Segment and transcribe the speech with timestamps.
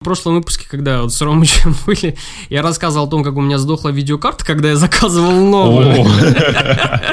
[0.00, 2.16] В прошлом выпуске, когда вот с Ромычем были,
[2.48, 5.90] я рассказывал о том, как у меня сдохла видеокарта, когда я заказывал новую.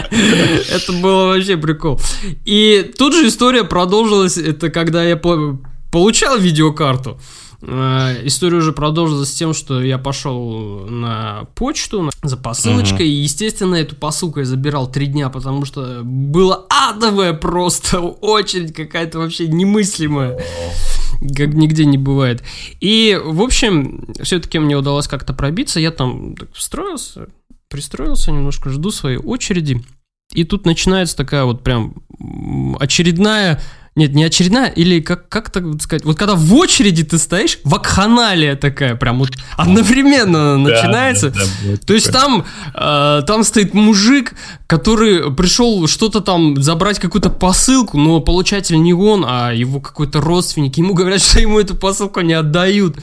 [0.09, 1.99] Это было вообще прикол.
[2.45, 7.19] И тут же история продолжилась, это когда я получал видеокарту.
[7.61, 13.11] Э, история уже продолжилась тем, что я пошел на почту за посылочкой, uh-huh.
[13.11, 19.19] и, естественно, эту посылку я забирал три дня, потому что было адовая просто очередь какая-то
[19.19, 20.39] вообще немыслимая,
[21.19, 22.43] как нигде не бывает.
[22.79, 27.27] И, в общем, все-таки мне удалось как-то пробиться, я там так встроился,
[27.69, 29.83] пристроился, немножко жду своей очереди,
[30.33, 31.95] и тут начинается такая вот прям
[32.79, 33.61] очередная
[33.97, 38.55] нет, не очередная, или как, как так сказать, вот когда в очереди ты стоишь, вакханалия
[38.55, 41.31] такая прям вот одновременно начинается.
[41.31, 44.33] Да, да, То есть там, э, там стоит мужик,
[44.67, 50.77] который пришел что-то там забрать какую-то посылку, но получатель не он, а его какой-то родственник.
[50.77, 52.97] Ему говорят, что ему эту посылку не отдают.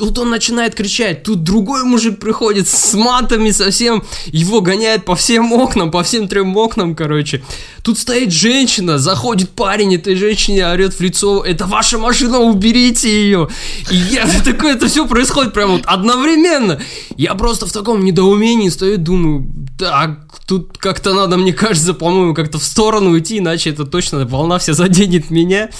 [0.00, 5.52] Тут он начинает кричать, тут другой мужик приходит с матами совсем, его гоняет по всем
[5.52, 7.42] окнам, по всем трем окнам, короче.
[7.82, 13.48] Тут стоит женщина, заходит парень этой женщине, орет в лицо, это ваша машина, уберите ее.
[13.90, 16.80] И я такое, это все происходит прямо вот одновременно.
[17.16, 22.58] Я просто в таком недоумении стою, думаю, так, тут как-то надо, мне кажется, по-моему, как-то
[22.58, 25.70] в сторону уйти, иначе это точно волна вся заденет меня.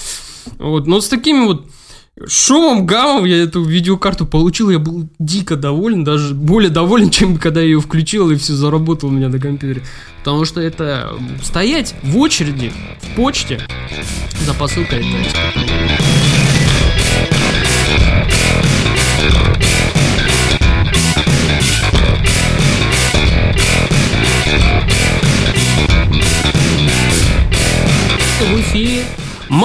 [0.57, 1.67] Вот, но с такими вот
[2.27, 7.61] шумом, гамом я эту видеокарту получил, я был дико доволен, даже более доволен, чем когда
[7.61, 9.83] я ее включил и все заработало у меня на компьютере.
[10.19, 13.59] Потому что это стоять в очереди в почте
[14.45, 16.40] за посылкой это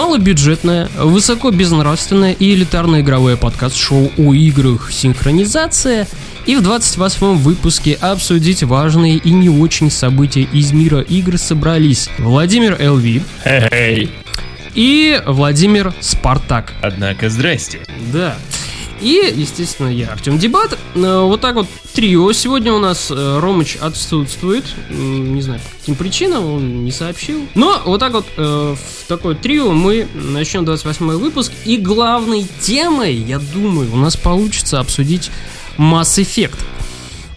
[0.07, 6.07] Малобюджетное, высоко безнравственное и элитарное игровое подкаст-шоу о играх «Синхронизация»
[6.47, 12.77] и в 28-м выпуске обсудить важные и не очень события из мира игр собрались Владимир
[12.81, 14.09] Элви hey.
[14.77, 16.73] и Владимир Спартак.
[16.83, 17.81] Однако, здрасте.
[18.13, 18.37] Да.
[19.01, 20.79] И, естественно, я, Артем Дебат.
[20.95, 22.33] Э, вот так вот трио.
[22.33, 24.65] Сегодня у нас э, Ромыч отсутствует.
[24.91, 27.47] Не знаю, по каким причинам, он не сообщил.
[27.55, 28.43] Но вот так вот э,
[28.75, 31.53] в такое трио мы начнем 28 выпуск.
[31.65, 35.31] И главной темой, я думаю, у нас получится обсудить
[35.79, 36.57] Mass Effect.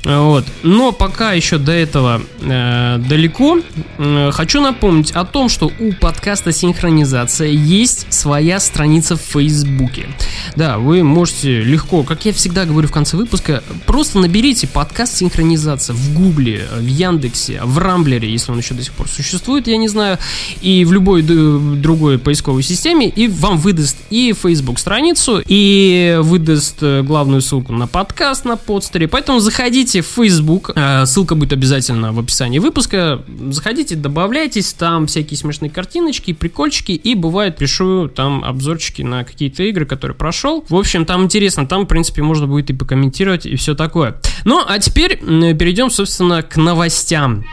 [0.03, 0.45] Вот.
[0.63, 3.59] Но пока еще до этого э, далеко,
[3.97, 10.07] э, хочу напомнить о том, что у подкаста Синхронизация есть своя страница в Фейсбуке.
[10.55, 15.93] Да, вы можете легко, как я всегда говорю в конце выпуска, просто наберите подкаст Синхронизация
[15.93, 19.89] в Гугле, в Яндексе, в Рамблере, если он еще до сих пор существует, я не
[19.89, 20.17] знаю,
[20.61, 27.01] и в любой другой поисковой системе, и вам выдаст и Facebook страницу, и выдаст э,
[27.03, 29.07] главную ссылку на подкаст на подстере.
[29.07, 33.23] Поэтому заходите заходите в Facebook, э, ссылка будет обязательно в описании выпуска.
[33.49, 39.85] Заходите, добавляйтесь, там всякие смешные картиночки, прикольчики, и бывает пишу там обзорчики на какие-то игры,
[39.85, 40.63] которые прошел.
[40.69, 44.15] В общем, там интересно, там, в принципе, можно будет и покомментировать, и все такое.
[44.45, 47.45] Ну, а теперь перейдем, собственно, к новостям.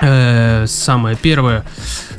[0.00, 1.64] Э, самое первое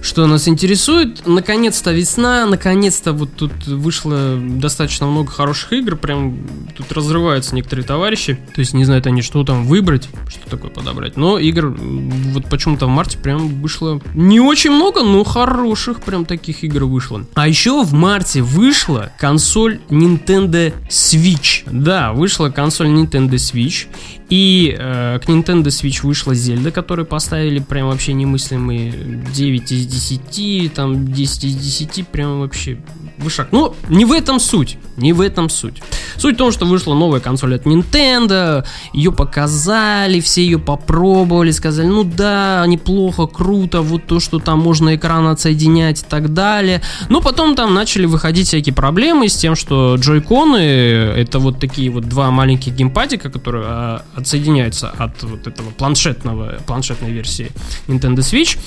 [0.01, 1.25] что нас интересует.
[1.27, 6.37] Наконец-то весна, наконец-то вот тут вышло достаточно много хороших игр, прям
[6.75, 11.17] тут разрываются некоторые товарищи, то есть не знают они, что там выбрать, что такое подобрать.
[11.17, 16.63] Но игр вот почему-то в марте прям вышло не очень много, но хороших прям таких
[16.63, 17.25] игр вышло.
[17.35, 21.63] А еще в марте вышла консоль Nintendo Switch.
[21.65, 23.87] Да, вышла консоль Nintendo Switch,
[24.29, 28.91] и э, к Nintendo Switch вышла Зельда, которую поставили прям вообще немыслимые
[29.33, 32.77] 9 из 10, там 10 из 10, прям вообще
[33.19, 33.49] вышаг.
[33.51, 35.81] Ну, не в этом суть, не в этом суть.
[36.17, 41.87] Суть в том, что вышла новая консоль от Nintendo, ее показали, все ее попробовали, сказали,
[41.87, 46.81] ну да, неплохо, круто, вот то, что там можно экран отсоединять и так далее.
[47.09, 52.05] Но потом там начали выходить всякие проблемы с тем, что джойконы, это вот такие вот
[52.07, 57.51] два маленьких геймпадика, которые а, отсоединяются от вот этого планшетного, планшетной версии
[57.87, 58.57] Nintendo Switch,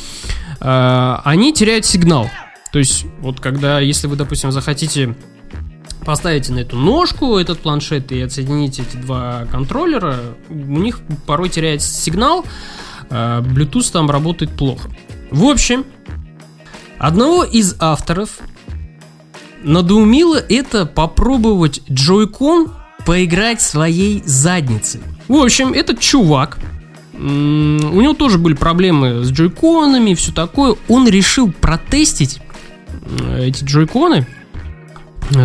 [0.60, 2.28] а, они теряют сигнал.
[2.72, 5.14] То есть, вот когда, если вы, допустим, захотите
[6.04, 11.92] поставите на эту ножку этот планшет и отсоедините эти два контроллера, у них порой теряется
[11.92, 12.44] сигнал,
[13.10, 14.90] а Bluetooth там работает плохо.
[15.30, 15.84] В общем,
[16.98, 18.38] одного из авторов
[19.62, 22.70] надоумило это попробовать Joy-Con
[23.04, 25.00] поиграть своей задницей.
[25.28, 26.58] В общем, этот чувак,
[27.14, 30.76] у него тоже были проблемы с джойконами и все такое.
[30.88, 32.40] Он решил протестить
[33.38, 34.26] эти джойконы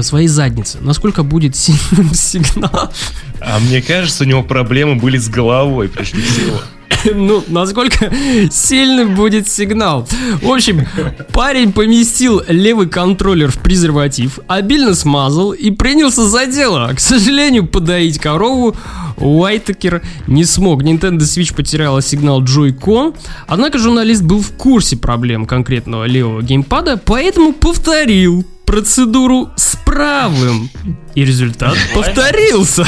[0.02, 2.92] своей задницы, насколько будет сильным сигнал.
[3.40, 6.60] А мне кажется, у него проблемы были с головой, прежде всего.
[7.16, 8.12] ну, насколько
[8.52, 10.08] сильный будет сигнал.
[10.42, 10.86] В общем,
[11.32, 16.92] парень поместил левый контроллер в презерватив, обильно смазал и принялся за дело.
[16.94, 18.76] К сожалению, подоить корову
[19.18, 20.84] Уайтекер не смог.
[20.84, 23.16] Nintendo Switch потеряла сигнал Joy-Con,
[23.48, 30.70] однако журналист был в курсе проблем конкретного левого геймпада, поэтому повторил процедуру с правым.
[31.16, 32.86] И результат повторился.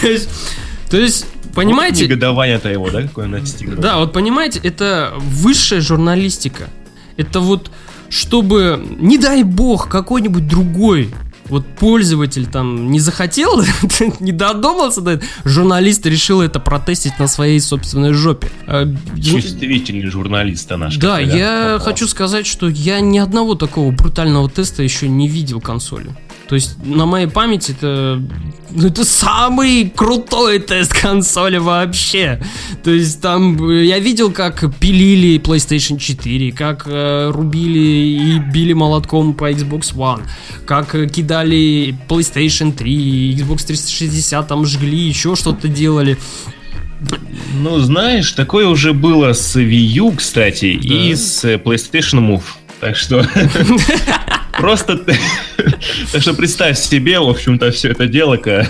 [0.90, 2.04] То есть Понимаете?
[2.04, 3.74] Вот негодование-то его, да, какое настигло?
[3.74, 6.68] Да, вот понимаете, это высшая журналистика.
[7.16, 7.72] Это вот,
[8.10, 11.10] чтобы, не дай бог, какой-нибудь другой
[11.48, 13.62] вот пользователь там не захотел,
[14.20, 18.50] не додумался до этого, журналист решил это протестить на своей собственной жопе.
[18.66, 18.86] А,
[19.20, 20.96] Чувствительный журналист наш.
[20.96, 21.86] Да, я попал.
[21.86, 26.10] хочу сказать, что я ни одного такого брутального теста еще не видел консоли.
[26.48, 28.22] То есть на моей памяти это,
[28.70, 32.40] ну, это самый крутой тест консоли вообще.
[32.82, 39.34] То есть там я видел, как пилили PlayStation 4, как э, рубили и били молотком
[39.34, 40.22] по Xbox One,
[40.64, 46.16] как э, кидали PlayStation 3, Xbox 360 там жгли, еще что-то делали.
[47.60, 50.94] Ну, знаешь, такое уже было с Wii U, кстати, да.
[50.94, 52.42] и с э, PlayStation Move.
[52.80, 53.26] Так что
[54.58, 54.98] просто
[56.12, 58.68] так что представь себе, в общем-то, все это дело-ка.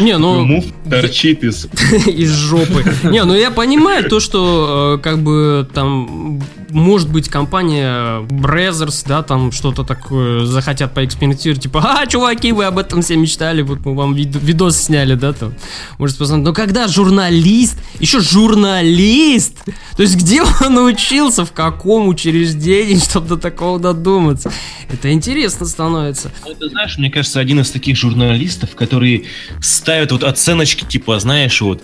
[0.00, 0.40] Не, ну...
[0.44, 1.66] Мув торчит из...
[2.06, 2.84] Из жопы.
[3.04, 6.42] Не, ну я понимаю то, что э, как бы там
[6.74, 12.78] может быть компания Brothers, да, там что-то такое захотят поэкспериментировать, типа, а, чуваки, вы об
[12.78, 15.54] этом все мечтали, вот мы вам вид- видос сняли, да, там,
[15.98, 16.46] может посмотреть.
[16.46, 19.64] Но когда журналист, еще журналист,
[19.96, 24.52] то есть где он учился, в каком учреждении, чтобы до такого додуматься,
[24.90, 26.30] это интересно становится.
[26.44, 29.24] Ну, это, знаешь, мне кажется, один из таких журналистов, которые
[29.60, 31.82] ставят вот оценочки, типа, знаешь, вот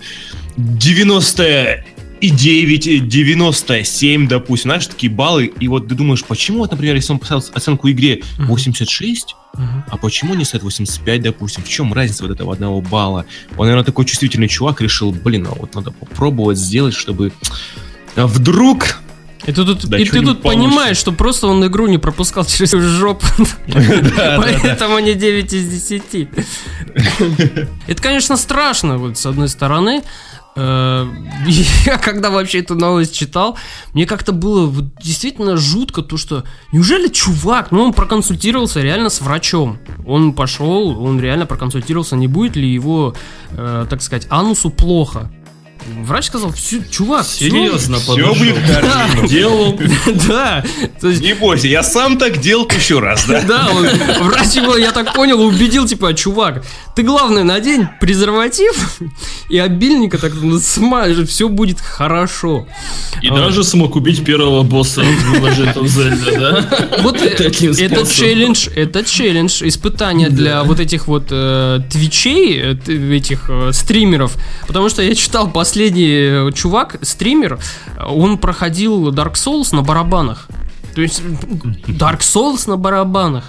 [0.57, 1.85] 90
[2.21, 7.13] и 9, 97, допустим, знаешь, такие баллы, и вот ты думаешь, почему, вот, например, если
[7.13, 9.65] он поставил оценку игре 86, uh-huh.
[9.89, 13.25] а почему не стоит 85, допустим, в чем разница вот этого одного балла?
[13.57, 17.33] Он, наверное, такой чувствительный чувак, решил, блин, а вот надо попробовать сделать, чтобы
[18.15, 19.00] а вдруг
[19.45, 23.25] и ты тут, и ты тут понимаешь, что просто он игру не пропускал через жопу.
[23.67, 26.29] Поэтому не 9 из 10.
[27.87, 30.03] Это, конечно, страшно, вот, с одной стороны.
[30.55, 31.07] Э,
[31.85, 33.57] я когда вообще эту новость читал,
[33.93, 39.21] мне как-то было вот, действительно жутко то, что неужели чувак, ну он проконсультировался реально с
[39.21, 43.15] врачом, он пошел, он реально проконсультировался, не будет ли его,
[43.51, 45.31] э, так сказать, анусу плохо.
[46.03, 49.27] Врач сказал, все, чувак, серьезно, все, все будет хорошо.
[49.27, 49.79] Делал.
[50.27, 50.63] Да.
[51.01, 53.41] Не бойся, я сам так делал еще раз, да?
[53.41, 53.69] Да,
[54.21, 56.63] врач его, я так понял, убедил, типа, чувак,
[56.95, 58.99] ты главное надень презерватив
[59.49, 62.67] и обильника так смажь, все будет хорошо.
[63.21, 67.01] И даже смог убить первого босса в Зельда, да?
[67.01, 73.71] Вот это челлендж, это челлендж, испытание для вот этих вот э, твичей, э, этих э,
[73.73, 74.35] стримеров,
[74.67, 77.57] потому что я читал по последний э, чувак, стример,
[78.05, 80.49] он проходил Dark Souls на барабанах.
[80.93, 81.21] То есть
[81.87, 83.45] Dark Souls на барабанах.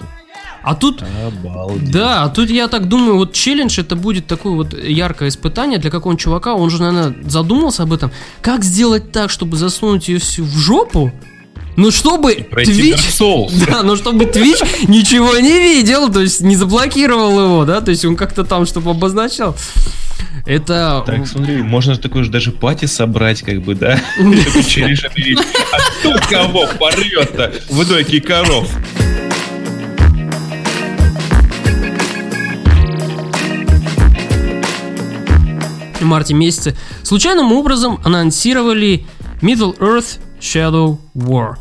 [0.63, 1.03] А тут...
[1.27, 1.91] Обалдеть.
[1.91, 5.91] Да, а тут я так думаю, вот челлендж это будет такое вот яркое испытание для
[5.91, 6.55] какого-нибудь чувака.
[6.55, 8.13] Он же, наверное, задумался об этом.
[8.41, 11.11] Как сделать так, чтобы засунуть ее всю в жопу?
[11.77, 13.67] Ну, чтобы Twitch...
[13.67, 18.05] Да, ну, чтобы Twitch ничего не видел, то есть не заблокировал его, да, то есть
[18.05, 19.57] он как-то там, чтобы обозначал.
[20.45, 21.03] Это...
[21.07, 24.01] Так, смотри, можно такой же даже пати собрать, как бы, да?
[24.19, 28.69] А кто кого порвет-то в дойке коров?
[36.03, 39.07] в марте месяце случайным образом анонсировали
[39.41, 41.55] Middle Earth Shadow War.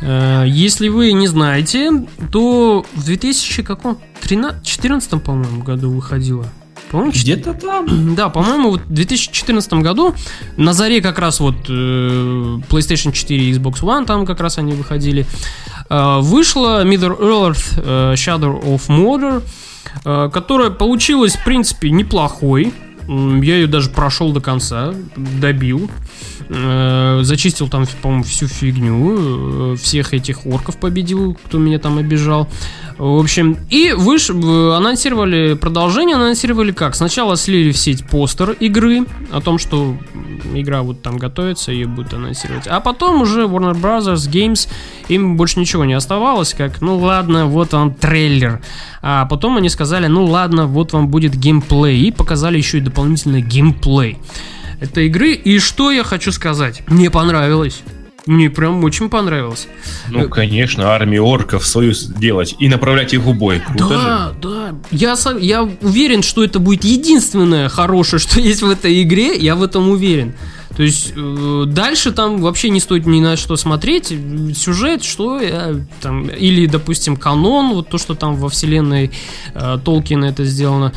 [0.00, 6.46] Э, если вы не знаете, то в 2014, по-моему, году выходила
[6.90, 8.14] по-моему, где-то там.
[8.14, 10.14] Да, по-моему, вот в 2014 году
[10.56, 14.72] на заре как раз вот э, PlayStation 4 и Xbox One, там как раз они
[14.72, 15.26] выходили,
[15.88, 19.42] э, вышла Middle Earth э, Shadow of Mordor,
[20.04, 22.72] э, которая получилась, в принципе, неплохой.
[23.06, 25.90] Я ее даже прошел до конца, добил.
[26.48, 29.72] Э, зачистил там, по-моему, всю фигню.
[29.72, 32.48] Э, всех этих орков победил, кто меня там обижал.
[32.98, 34.30] В общем, и выш...
[34.30, 36.94] анонсировали продолжение, анонсировали как?
[36.94, 39.96] Сначала слили в сеть постер игры о том, что
[40.54, 42.66] игра вот там готовится, ее будут анонсировать.
[42.66, 44.68] А потом уже Warner Brothers Games,
[45.08, 48.60] им больше ничего не оставалось, как, ну ладно, вот он трейлер.
[49.00, 52.00] А потом они сказали, ну ладно, вот вам будет геймплей.
[52.00, 54.18] И показали еще и дополнительный геймплей
[54.80, 55.32] этой игры.
[55.32, 56.82] И что я хочу сказать?
[56.86, 57.82] Мне понравилось.
[58.28, 59.68] Мне прям очень понравилось.
[60.10, 63.60] Ну, конечно, армию орков свою делать и направлять их в бой.
[63.60, 64.34] Круто да, же.
[64.42, 64.74] да.
[64.90, 69.34] Я, я уверен, что это будет единственное хорошее, что есть в этой игре.
[69.34, 70.34] Я в этом уверен.
[70.76, 74.14] То есть э, дальше там вообще не стоит ни на что смотреть.
[74.54, 79.10] Сюжет, что я, там, или, допустим, канон, вот то, что там во вселенной
[79.54, 80.92] э, Толкина это сделано.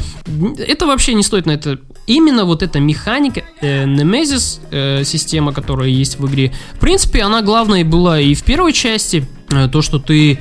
[0.60, 1.80] Это вообще не стоит на это.
[2.08, 7.42] Именно вот эта механика, э, Nemesis э, система, которая есть в игре, в принципе, она
[7.42, 9.26] главная была и в первой части.
[9.50, 10.40] Э, то, что ты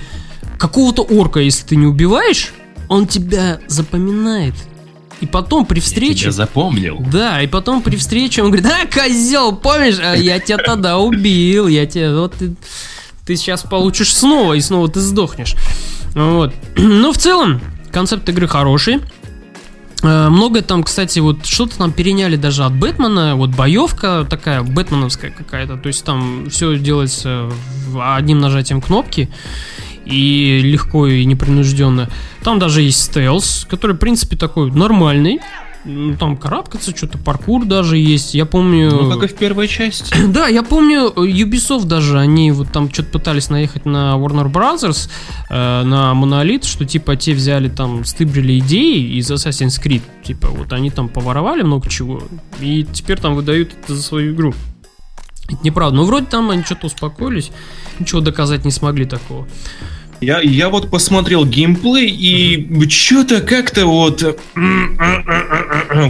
[0.58, 2.52] какого-то орка, если ты не убиваешь,
[2.88, 4.54] он тебя запоминает
[5.20, 6.12] и потом при встрече...
[6.12, 6.98] Я тебя запомнил.
[7.12, 11.68] Да, и потом при встрече он говорит, а, козел, помнишь, а я тебя тогда убил,
[11.68, 12.54] я тебя, вот ты,
[13.26, 15.56] ты сейчас получишь снова, и снова ты сдохнешь.
[16.14, 16.54] Вот.
[16.76, 17.60] Но в целом,
[17.92, 19.00] концепт игры хороший.
[20.02, 25.30] Э, многое там, кстати, вот что-то там переняли даже от Бэтмена, вот боевка такая, бэтменовская
[25.30, 27.50] какая-то, то есть там все делается
[28.00, 29.30] одним нажатием кнопки
[30.06, 32.08] и легко и непринужденно.
[32.42, 35.40] Там даже есть стелс, который, в принципе, такой нормальный.
[35.84, 38.34] Ну, там карабкаться, что-то паркур даже есть.
[38.34, 38.90] Я помню...
[38.90, 40.14] Ну, как и в первой части.
[40.28, 45.08] да, я помню, Ubisoft даже, они вот там что-то пытались наехать на Warner Brothers,
[45.48, 50.02] э, на Monolith, что типа те взяли там, стыбрили идеи из Assassin's Creed.
[50.22, 52.22] Типа вот они там поворовали много чего,
[52.60, 54.54] и теперь там выдают это за свою игру.
[55.48, 55.96] Это неправда.
[55.96, 57.50] Но вроде там они что-то успокоились,
[57.98, 59.48] ничего доказать не смогли такого.
[60.20, 64.38] Я, я вот посмотрел геймплей, и что-то как-то вот...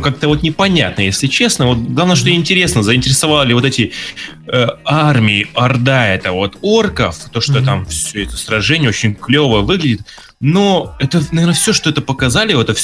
[0.03, 1.67] Как-то вот непонятно, если честно.
[1.67, 3.93] Вот главное, что интересно, заинтересовали вот эти
[4.47, 7.65] э, армии, орда это вот орков, то, что mm-hmm.
[7.65, 10.03] там все это сражение очень клево выглядит.
[10.43, 12.75] Но это, наверное, все, что это показали, это,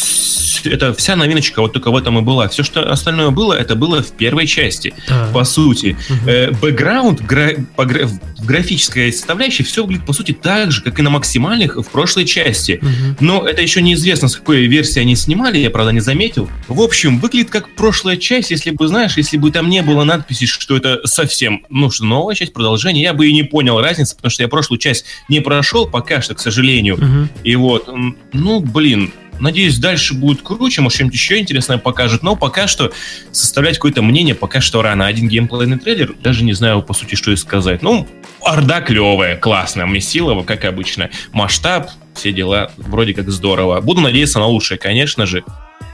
[0.64, 2.48] это вся новиночка вот только в этом и была.
[2.48, 5.30] Все, что остальное было, это было в первой части, да.
[5.32, 5.96] по сути.
[6.10, 6.30] Угу.
[6.30, 8.10] Э, бэкграунд, гра, по, гра,
[8.40, 12.78] графическая составляющая, все выглядит, по сути, так же, как и на максимальных в прошлой части.
[12.82, 13.16] Угу.
[13.20, 16.50] Но это еще неизвестно, с какой версии они снимали, я, правда, не заметил.
[16.68, 20.44] В общем, выглядит как прошлая часть, если бы, знаешь, если бы там не было надписи,
[20.44, 24.30] что это совсем, ну, что новая часть, продолжение, я бы и не понял разницы, потому
[24.30, 26.96] что я прошлую часть не прошел пока что, к сожалению.
[26.96, 27.28] Угу.
[27.46, 27.88] И вот,
[28.32, 32.22] ну, блин, Надеюсь, дальше будет круче, может, что-нибудь еще интересное покажет.
[32.22, 32.90] Но пока что
[33.32, 35.06] составлять какое-то мнение пока что рано.
[35.06, 37.82] Один геймплейный трейлер, даже не знаю, по сути, что и сказать.
[37.82, 38.08] Ну,
[38.42, 41.10] Орда клевая, классная, Месилова, как обычно.
[41.32, 43.78] Масштаб, все дела, вроде как здорово.
[43.82, 45.44] Буду надеяться на лучшее, конечно же.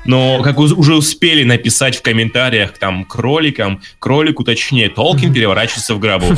[0.04, 6.26] Но, как уже успели написать в комментариях, там, кроликам, кролику точнее, Толкин переворачивается в гробу.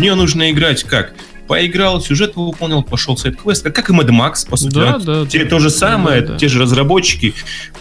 [0.00, 1.12] В нее нужно играть как?
[1.46, 4.72] Поиграл, сюжет выполнил, пошел сайт-квест, как и Mad Max, по сути.
[4.72, 5.26] Да, да.
[5.26, 6.38] Те, то же самое, да, да.
[6.38, 7.34] те же разработчики.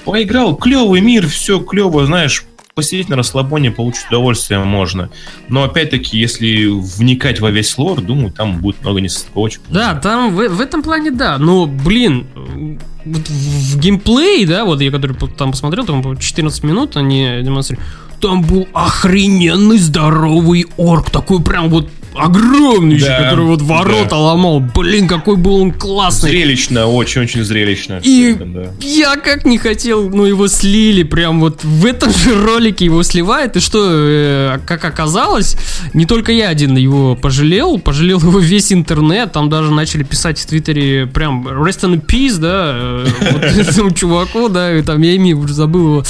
[0.04, 2.44] Поиграл, клевый мир, все клево, знаешь,
[2.76, 5.10] посидеть на расслабоне, получить удовольствие можно.
[5.48, 9.62] Но опять-таки, если вникать во весь лор, думаю, там будет много несостыковочек.
[9.70, 11.38] Да, там в, в этом плане да.
[11.38, 12.28] Но, блин,
[13.06, 17.88] вот в, в геймплей, да, вот я который там посмотрел, там 14 минут они демонстрируют,
[18.20, 24.18] там был охрененный здоровый орк, такой прям вот огромный, да, который вот ворота да.
[24.18, 24.60] ломал.
[24.60, 26.30] Блин, какой был он классный.
[26.30, 28.00] Зрелищно, очень-очень зрелищно.
[28.04, 28.72] И да.
[28.82, 33.56] я как не хотел, ну его слили прям вот в этом же ролике его сливает.
[33.58, 35.56] И что, э, как оказалось,
[35.94, 39.32] не только я один его пожалел, пожалел его весь интернет.
[39.32, 44.50] Там даже начали писать в Твиттере прям rest in peace, да, э, вот этому чуваку,
[44.50, 46.04] да, и там я имя уже забыл его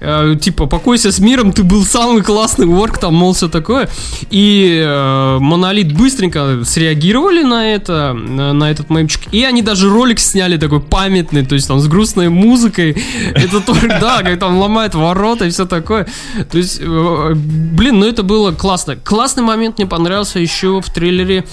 [0.00, 3.88] э, типа, покойся с миром, ты был самый классный ворк, там, мол, все такое.
[4.30, 10.18] И э, Монолит быстренько среагировали на это, на, на этот мемчик, и они даже ролик
[10.18, 13.02] сняли такой памятный, то есть там с грустной музыкой.
[13.34, 16.06] Это тоже, да, как там ломает ворота и все такое.
[16.50, 18.96] То есть, э, блин, ну это было классно.
[18.96, 21.44] Классный момент мне понравился еще в трейлере,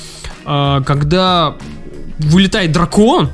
[0.46, 1.56] э, когда
[2.20, 3.30] вылетает дракон,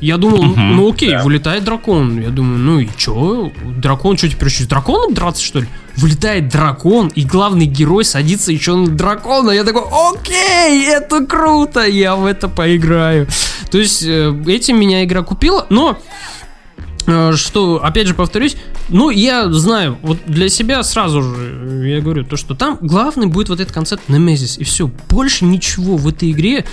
[0.00, 1.22] Я думал, mm ну окей, да.
[1.22, 2.20] вылетает дракон.
[2.20, 3.50] Я думаю, ну и чё?
[3.64, 5.68] Дракон, что теперь еще с драконом драться, что ли?
[5.96, 9.50] Вылетает дракон, и главный герой садится еще на дракона.
[9.50, 13.26] Я такой, окей, это круто, я в это поиграю.
[13.70, 15.98] То есть, э, этим меня игра купила, но
[17.06, 18.56] э, что, опять же, повторюсь,
[18.88, 23.48] ну, я знаю, вот для себя сразу же, я говорю, то, что там главный будет
[23.48, 26.64] вот этот концепт Немезис, и все, больше ничего в этой игре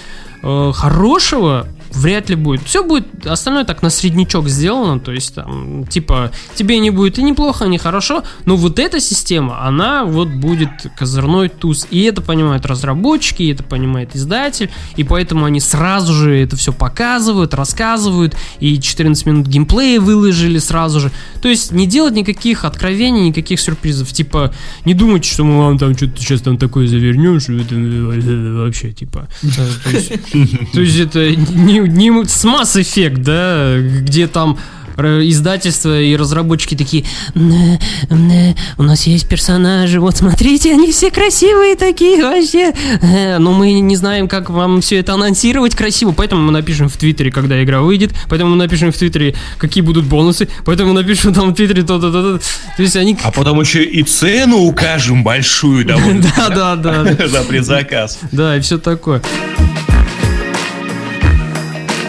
[0.43, 2.63] э, хорошего вряд ли будет.
[2.63, 7.23] Все будет, остальное так на среднячок сделано, то есть там, типа, тебе не будет и
[7.23, 12.21] неплохо, и не хорошо, но вот эта система, она вот будет козырной туз, и это
[12.21, 18.35] понимают разработчики, и это понимает издатель, и поэтому они сразу же это все показывают, рассказывают,
[18.59, 21.11] и 14 минут геймплея выложили сразу же,
[21.41, 24.53] то есть не делать никаких откровений, никаких сюрпризов, типа,
[24.85, 29.27] не думайте, что мы вам там что-то сейчас там такое завернем, что это вообще, типа,
[30.73, 34.57] то есть это не не с Mass Effect, да, где там
[34.97, 42.73] издательства и разработчики такие, у нас есть персонажи, вот смотрите, они все красивые такие вообще,
[43.01, 46.97] э, но мы не знаем, как вам все это анонсировать красиво, поэтому мы напишем в
[46.97, 51.33] Твиттере, когда игра выйдет, поэтому мы напишем в Твиттере, какие будут бонусы, поэтому мы напишем
[51.33, 53.17] там в Твиттере то-то, то-то, то есть они...
[53.23, 56.15] А потом еще и цену укажем большую довольно.
[56.35, 57.27] Да, да, да.
[57.27, 58.19] За предзаказ.
[58.31, 59.21] Да, и все такое.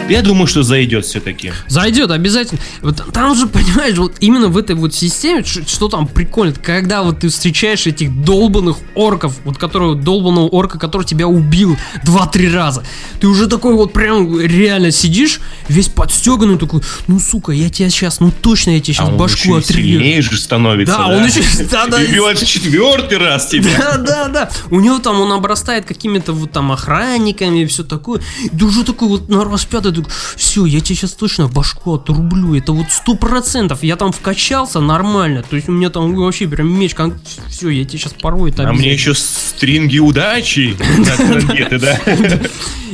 [0.09, 1.51] Я думаю, что зайдет все-таки.
[1.67, 2.61] Зайдет, обязательно.
[2.81, 7.03] Вот там же, понимаешь, вот именно в этой вот системе, что, что там прикольно, когда
[7.03, 12.83] вот ты встречаешь этих долбанных орков, вот которого долбанного орка, который тебя убил два-три раза,
[13.19, 18.19] ты уже такой вот прям реально сидишь, весь подстеганный, такой, ну сука, я тебя сейчас,
[18.19, 19.81] ну точно я тебе сейчас а башку отрежу.
[19.81, 21.07] сильнее же становится, да?
[21.07, 21.17] да?
[21.17, 21.97] он еще, да, да.
[22.35, 23.71] Четвертый раз тебя.
[23.77, 24.49] Да, да, да.
[24.69, 28.21] У него там, он обрастает какими-то вот там охранниками и все такое.
[28.51, 32.71] И уже такой вот на распятый такой, все, я тебе сейчас точно башку отрублю, это
[32.71, 36.93] вот сто процентов, я там вкачался нормально, то есть у меня там вообще прям меч,
[36.93, 37.13] как...
[37.47, 40.75] все, я тебе сейчас порву это А мне еще стринги удачи
[41.79, 41.99] да?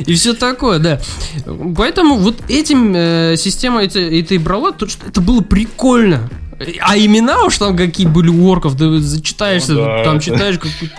[0.06, 1.00] И все такое, да.
[1.76, 6.28] Поэтому вот этим э, система это и брала, то что это было прикольно.
[6.80, 10.04] А имена уж там какие были у орков, ты зачитаешься, ну, да.
[10.04, 10.96] там читаешь какую-то...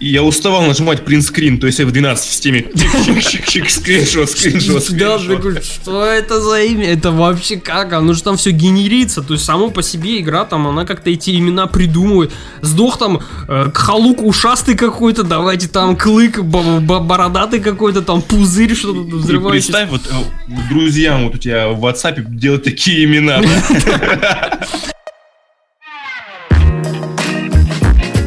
[0.00, 6.04] Я уставал нажимать принтскрин, то есть я в 12 системе чик-чик-чик, скриншот, скриншот, Да, что
[6.04, 6.86] это за имя?
[6.86, 7.92] Это вообще как?
[7.92, 11.36] Оно же там все генерится, то есть само по себе игра там, она как-то эти
[11.36, 12.32] имена придумывает.
[12.62, 19.72] Сдох там э, халук ушастый какой-то, давайте там клык бородатый какой-то, там пузырь что-то взрывающийся.
[19.72, 23.40] Представь, вот э, друзьям вот у тебя в WhatsApp делать такие имена,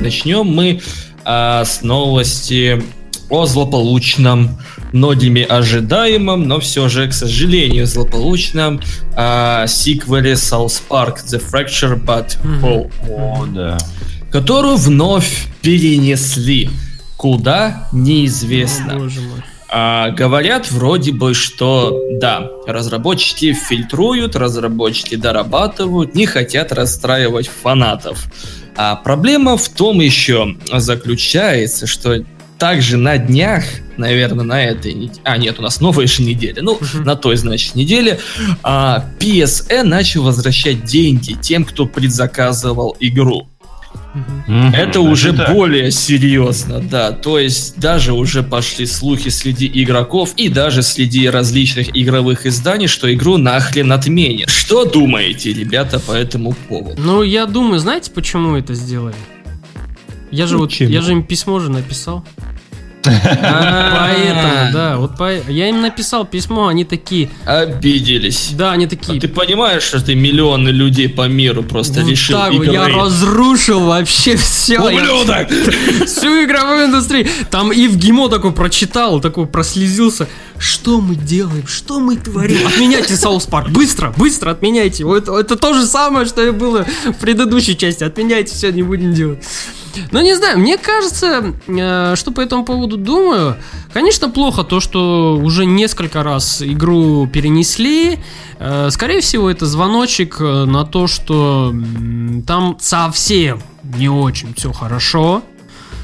[0.07, 0.79] Начнем мы
[1.25, 2.81] а, с новости
[3.29, 4.57] о злополучном,
[4.93, 8.79] многими ожидаемом, но все же, к сожалению, злополучном
[9.17, 12.89] а, сиквеле South Park The Fracture But Whole.
[13.09, 13.77] О, да.
[14.31, 16.69] Которую вновь перенесли.
[17.17, 17.89] Куда?
[17.91, 18.95] Неизвестно.
[18.95, 19.43] О, боже мой.
[19.69, 28.27] А, говорят вроде бы, что да, разработчики фильтруют, разработчики дорабатывают, не хотят расстраивать фанатов.
[28.77, 32.23] А проблема в том еще заключается, что
[32.59, 33.63] также на днях,
[33.97, 37.75] наверное, на этой неделе, а нет, у нас новая же неделя, ну, на той, значит,
[37.75, 38.19] неделе,
[38.63, 43.47] а, PSN начал возвращать деньги тем, кто предзаказывал игру.
[44.47, 44.75] Mm-hmm.
[44.75, 47.11] Это уже это более серьезно, да.
[47.11, 53.13] То есть даже уже пошли слухи среди игроков и даже среди различных игровых изданий, что
[53.13, 54.49] игру нахрен отменят.
[54.49, 57.01] Что думаете, ребята, по этому поводу?
[57.01, 59.15] Ну, я думаю, знаете, почему это сделали?
[60.31, 62.25] Я же вот, я же им письмо же написал.
[63.41, 65.31] Поэтому, да, вот по...
[65.49, 67.29] я им написал письмо, они такие...
[67.45, 68.51] Обиделись.
[68.53, 69.17] Да, они такие...
[69.17, 72.73] А ты понимаешь, что ты миллионы людей по миру просто вот лишил так игры?
[72.73, 74.79] я разрушил вообще все.
[74.79, 75.47] Ублюдок!
[76.05, 77.27] Всю игровую индустрию.
[77.49, 80.27] Там Ив Гиймо такой прочитал, такой прослезился.
[80.59, 81.67] Что мы делаем?
[81.67, 82.65] Что мы творим?
[82.65, 83.69] Отменяйте South Park.
[83.69, 85.03] Быстро, быстро отменяйте.
[85.03, 88.03] Это, это то же самое, что и было в предыдущей части.
[88.03, 89.43] Отменяйте, все, не будем делать.
[90.11, 93.57] Ну, не знаю, мне кажется, э, что по этому поводу думаю.
[93.93, 98.19] Конечно, плохо то, что уже несколько раз игру перенесли.
[98.59, 101.73] Э, скорее всего, это звоночек э, на то, что
[102.45, 105.43] там совсем не очень все хорошо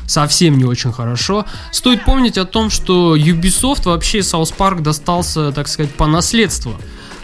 [0.05, 1.45] совсем не очень хорошо.
[1.71, 6.75] Стоит помнить о том, что Ubisoft вообще South Park достался, так сказать, по наследству.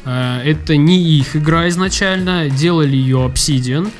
[0.06, 3.92] Это не их игра изначально, делали ее Obsidian.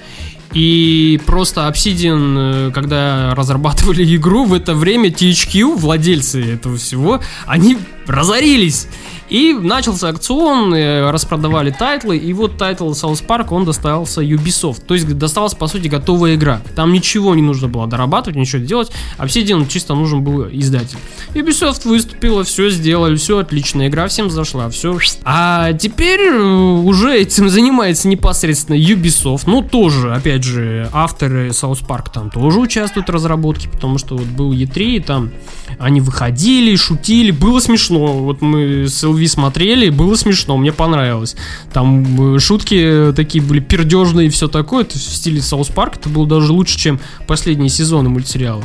[0.54, 7.78] И просто Obsidian, э, когда разрабатывали игру, в это время THQ, владельцы этого всего, они
[8.10, 8.88] разорились.
[9.30, 14.82] И начался аукцион, э, распродавали тайтлы, и вот тайтл South Park, он достался Ubisoft.
[14.88, 16.62] То есть досталась, по сути, готовая игра.
[16.76, 20.98] Там ничего не нужно было дорабатывать, ничего делать, а все дело чисто нужен был издатель.
[21.36, 24.98] Ubisoft выступила, все сделали, все отлично, игра всем зашла, все.
[25.24, 29.44] А теперь э, уже этим занимается непосредственно Ubisoft.
[29.46, 34.26] Ну, тоже, опять же, авторы South Park там тоже участвуют в разработке, потому что вот
[34.26, 35.30] был E3, и там
[35.78, 37.99] они выходили, шутили, было смешно.
[38.08, 41.36] Вот мы с LV смотрели, было смешно, мне понравилось.
[41.74, 46.10] Там э, шутки такие были пердежные и все такое, это в стиле South Park, это
[46.10, 48.64] было даже лучше, чем последние сезоны мультсериала.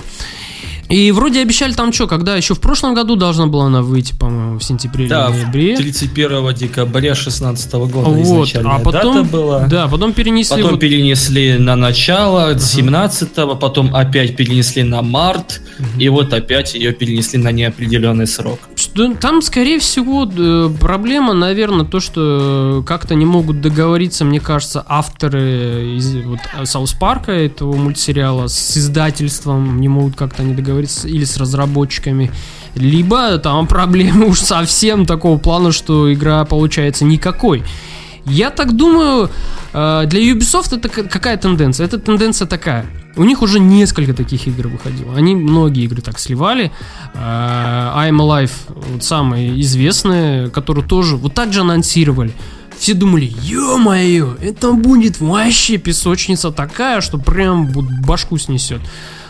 [0.88, 4.58] И вроде обещали там что, когда еще в прошлом году должна была она выйти, по-моему,
[4.58, 5.76] в сентябре да, или ноябре.
[5.76, 9.66] 31 декабря 2016 года вот, а потом, дата была.
[9.66, 10.56] Да, потом перенесли.
[10.56, 10.80] Потом вот...
[10.80, 12.58] перенесли на начало.
[12.58, 16.00] 17 потом опять перенесли на март, uh-huh.
[16.00, 18.60] и вот опять ее перенесли на неопределенный срок.
[19.20, 20.26] Там, скорее всего,
[20.78, 27.32] проблема, наверное, то, что как-то не могут договориться, мне кажется, авторы из вот, Саус Парка,
[27.32, 32.30] этого мультсериала, с издательством не могут как-то не договориться или с разработчиками,
[32.74, 37.62] либо там проблемы уж совсем такого плана, что игра получается никакой.
[38.26, 39.30] Я так думаю,
[39.72, 41.86] э, для Ubisoft это какая тенденция?
[41.86, 42.86] Эта тенденция такая.
[43.16, 45.14] У них уже несколько таких игр выходило.
[45.14, 46.72] Они многие игры так сливали.
[47.14, 52.32] Э, I'm Alive, вот самые известные, которые тоже вот так же анонсировали.
[52.78, 57.70] Все думали, ё-моё, это будет вообще песочница такая, что прям
[58.04, 58.80] башку снесет.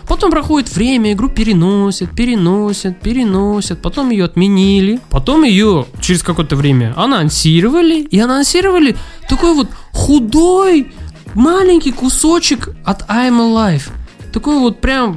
[0.08, 6.92] Потом проходит время, игру переносят, переносят, переносят, потом ее отменили, потом ее через какое-то время
[6.96, 8.96] анонсировали, и анонсировали
[9.28, 10.92] такой вот худой
[11.34, 13.90] маленький кусочек от I'm Alive.
[14.34, 15.16] Такой вот прям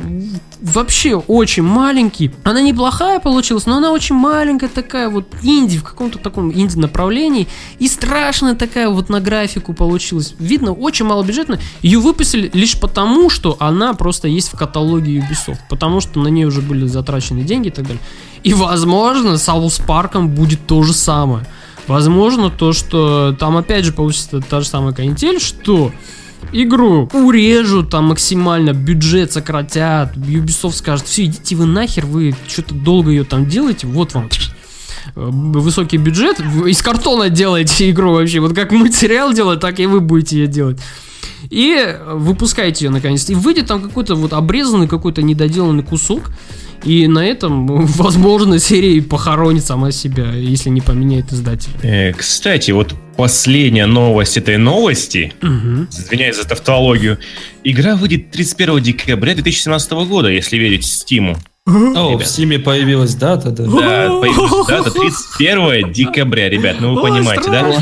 [0.62, 2.30] вообще очень маленький.
[2.44, 7.48] Она неплохая получилась, но она очень маленькая такая вот инди в каком-то таком инди направлении
[7.80, 10.36] и страшная такая вот на графику получилась.
[10.38, 11.60] Видно, очень мало бюджетно.
[11.82, 16.46] Ее выпустили лишь потому, что она просто есть в каталоге Ubisoft, потому что на ней
[16.46, 18.04] уже были затрачены деньги и так далее.
[18.44, 21.44] И возможно, с South Park будет то же самое.
[21.88, 25.92] Возможно, то, что там опять же получится та же самая канитель, что
[26.52, 33.12] игру урежут, там максимально бюджет сократят, Ubisoft скажет, все, идите вы нахер, вы что-то долго
[33.12, 34.30] ее там делаете, вот вам
[35.16, 40.38] высокий бюджет, из картона делаете игру вообще, вот как мультсериал делает, так и вы будете
[40.38, 40.80] ее делать.
[41.50, 43.32] И выпускаете ее наконец-то.
[43.32, 46.32] И выйдет там какой-то вот обрезанный, какой-то недоделанный кусок,
[46.84, 51.72] и на этом, возможно, серия похоронит сама себя, если не поменяет издатель.
[51.84, 55.88] Э, кстати, вот последняя новость этой новости, угу.
[55.92, 57.18] извиняюсь за тавтологию,
[57.64, 61.38] игра выйдет 31 декабря 2017 года, если верить Стиму.
[61.68, 62.26] О, ребят.
[62.26, 63.64] в Стиме появилась дата, да?
[63.64, 67.74] Да, появилась дата 31 декабря, ребят, ну вы понимаете, да?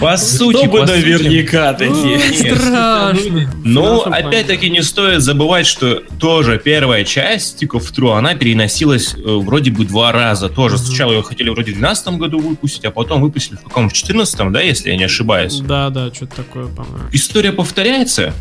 [0.00, 2.18] По сути, бы наверняка такие.
[2.18, 3.50] Страшно.
[3.64, 9.18] Но опять-таки не стоит забывать, что тоже первая часть Stick of True, она переносилась э,
[9.24, 10.48] вроде бы два раза.
[10.48, 13.92] Тоже сначала ее хотели вроде в 2012 году выпустить, а потом выпустили в каком в
[13.92, 15.60] 14 да, если я не ошибаюсь.
[15.60, 17.08] Да, да, что-то такое, по-моему.
[17.12, 18.34] История повторяется.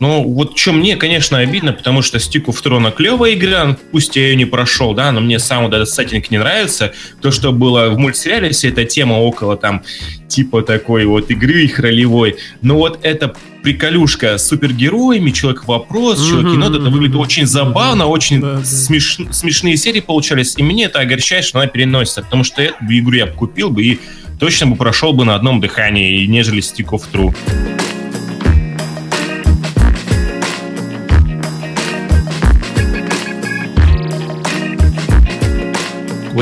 [0.00, 4.16] Но вот что мне, конечно, обидно, потому что Stick of True, она клевая игра, пусть
[4.16, 6.92] я ее не прошел, да, но мне сам вот этот сеттинг не нравится.
[7.20, 9.82] То, что было в мультсериале, вся эта тема около там
[10.28, 12.36] типа такой вот игры их ролевой.
[12.62, 18.64] Но вот эта приколюшка с супергероями, Человек-вопрос, mm-hmm, Человек-енот, это выглядит очень забавно, очень да,
[18.64, 19.16] смеш...
[19.18, 19.32] да.
[19.32, 23.26] смешные серии получались, и мне это огорчает, что она переносится, потому что эту игру я
[23.26, 24.00] бы купил бы и
[24.40, 28.01] точно бы прошел бы на одном дыхании, нежели Stick of True.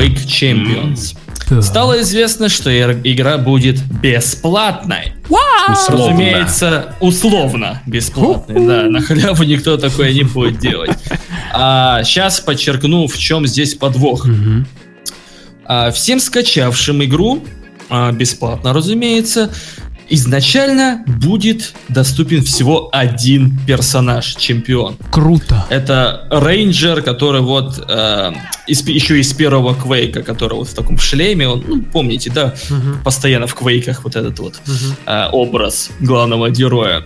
[0.01, 1.15] Quake Champions.
[1.49, 1.61] Да.
[1.61, 5.13] Стало известно, что игра будет бесплатной.
[5.69, 6.07] Условно.
[6.07, 8.65] Разумеется, условно бесплатной.
[8.65, 10.91] Да, на халяву никто такое не будет делать.
[11.53, 14.25] А сейчас подчеркну, в чем здесь подвох.
[15.65, 17.43] А, всем скачавшим игру
[17.89, 19.53] а, бесплатно, разумеется,
[20.11, 24.97] изначально будет доступен всего один персонаж, чемпион.
[25.09, 25.65] Круто.
[25.69, 28.31] Это рейнджер, который вот э,
[28.67, 33.03] из, еще из первого Квейка, который вот в таком шлеме, он, ну, помните, да, угу.
[33.03, 34.95] постоянно в Квейках вот этот вот угу.
[35.05, 37.03] э, образ главного героя.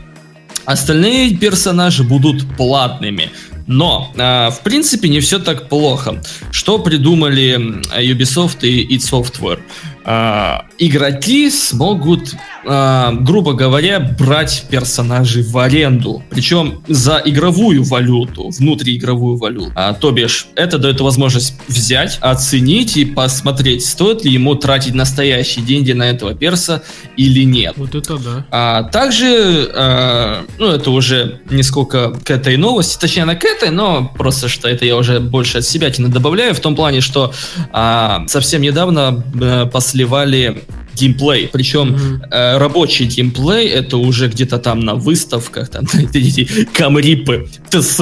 [0.65, 3.29] Остальные персонажи будут платными.
[3.67, 6.21] Но, э, в принципе, не все так плохо.
[6.51, 7.57] Что придумали
[7.99, 9.59] Ubisoft и id Software?
[10.05, 12.33] Э, игроки смогут,
[12.65, 16.23] э, грубо говоря, брать персонажей в аренду.
[16.29, 19.71] Причем за игровую валюту, внутриигровую валюту.
[19.75, 25.63] А, то бишь, это дает возможность взять, оценить и посмотреть, стоит ли ему тратить настоящие
[25.63, 26.83] деньги на этого перса
[27.17, 27.73] или нет.
[27.77, 28.45] Вот это да.
[28.51, 33.69] А также, э, ну, это уже не сколько к этой новости, точнее, она к этой,
[33.69, 37.33] но просто что это я уже больше от себя добавляю, в том плане, что
[37.73, 40.64] э, совсем недавно э, посливали
[40.95, 41.47] геймплей.
[41.47, 42.27] Причем mm-hmm.
[42.31, 48.01] э, рабочий геймплей это уже где-то там на выставках, там эти камрипы, ТС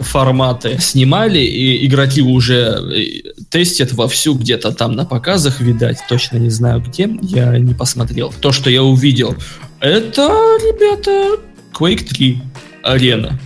[0.00, 6.50] форматы снимали, и игроки уже э, тестят вовсю где-то там на показах, видать, точно не
[6.50, 8.32] знаю где, я не посмотрел.
[8.40, 9.34] То, что я увидел,
[9.80, 10.22] это,
[10.62, 11.40] ребята,
[11.72, 12.42] Quake 3
[12.82, 13.38] арена.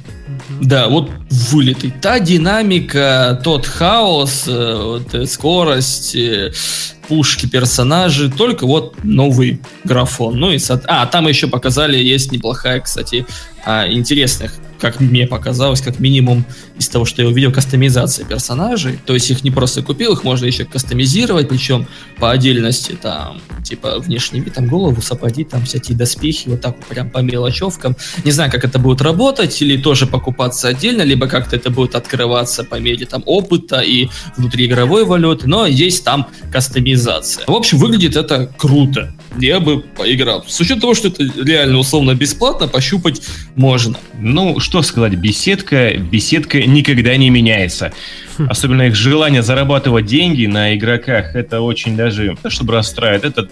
[0.60, 1.92] Да, вот вылитый.
[2.00, 6.16] Та динамика, тот хаос, э, вот, э, скорость,
[7.08, 10.38] пушки, персонажи, только вот новый графон.
[10.38, 13.26] Ну и, а, там еще показали, есть неплохая, кстати,
[13.64, 16.44] а, интересных как мне показалось, как минимум
[16.78, 18.98] из того, что я увидел, кастомизация персонажей.
[19.04, 21.86] То есть их не просто купил, их можно еще кастомизировать, причем
[22.18, 26.86] по отдельности, там, типа, внешний вид, там, голову, сапоги, там, всякие доспехи, вот так вот
[26.86, 27.96] прям по мелочевкам.
[28.24, 32.64] Не знаю, как это будет работать, или тоже покупаться отдельно, либо как-то это будет открываться
[32.64, 37.44] по мере, там, опыта и внутриигровой валюты, но есть там кастомизация.
[37.46, 39.14] В общем, выглядит это круто.
[39.38, 40.44] Я бы поиграл.
[40.46, 43.22] С учетом того, что это реально условно бесплатно, пощупать
[43.54, 43.96] можно.
[44.18, 47.92] Ну, что сказать, беседка, беседка никогда не меняется.
[48.38, 48.48] Хм.
[48.50, 53.48] Особенно их желание зарабатывать деньги на игроках, это очень даже, чтобы расстраивает, это,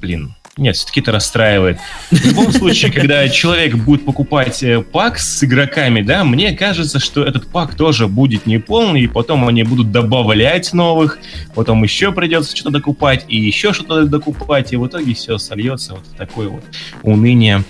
[0.00, 1.78] блин, нет, все-таки это расстраивает.
[2.10, 7.24] В любом случае, когда человек будет покупать э, пак с игроками, да, мне кажется, что
[7.24, 11.18] этот пак тоже будет неполный, и потом они будут добавлять новых,
[11.54, 16.06] потом еще придется что-то докупать, и еще что-то докупать, и в итоге все сольется вот
[16.06, 16.64] в такое вот
[17.02, 17.62] уныние.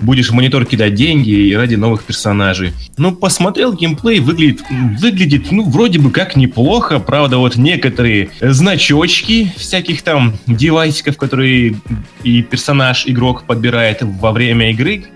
[0.00, 2.72] Будешь в монитор кидать деньги и ради новых персонажей.
[2.96, 10.00] Ну, посмотрел геймплей, выглядит, выглядит, ну, вроде бы как неплохо, правда, вот некоторые значочки всяких
[10.00, 11.76] там девайсиков, которые
[12.24, 15.06] и персонаж игрок подбирает во время игры,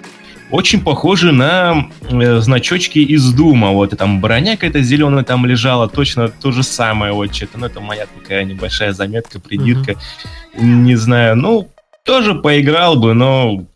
[0.50, 3.70] очень похожи на э, значочки из Дума.
[3.70, 7.12] Вот и там броня какая-то зеленая там лежала, точно то же самое.
[7.12, 9.92] Вот что-то, ну это моя такая небольшая заметка, придирка.
[9.92, 10.64] Mm-hmm.
[10.64, 11.68] Не знаю, ну
[12.04, 13.66] тоже поиграл бы, но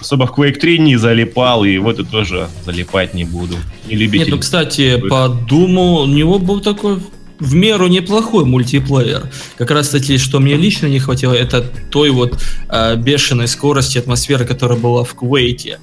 [0.00, 3.56] особо в Quake 3 не залипал, и в эту тоже залипать не буду.
[3.88, 4.26] Не любитель.
[4.26, 7.00] Нет, ну, кстати, по Думу у него был такой
[7.38, 9.30] в меру неплохой мультиплеер.
[9.56, 14.44] Как раз, кстати, что мне лично не хватило, это той вот э, бешеной скорости атмосферы,
[14.44, 15.78] которая была в Квейке.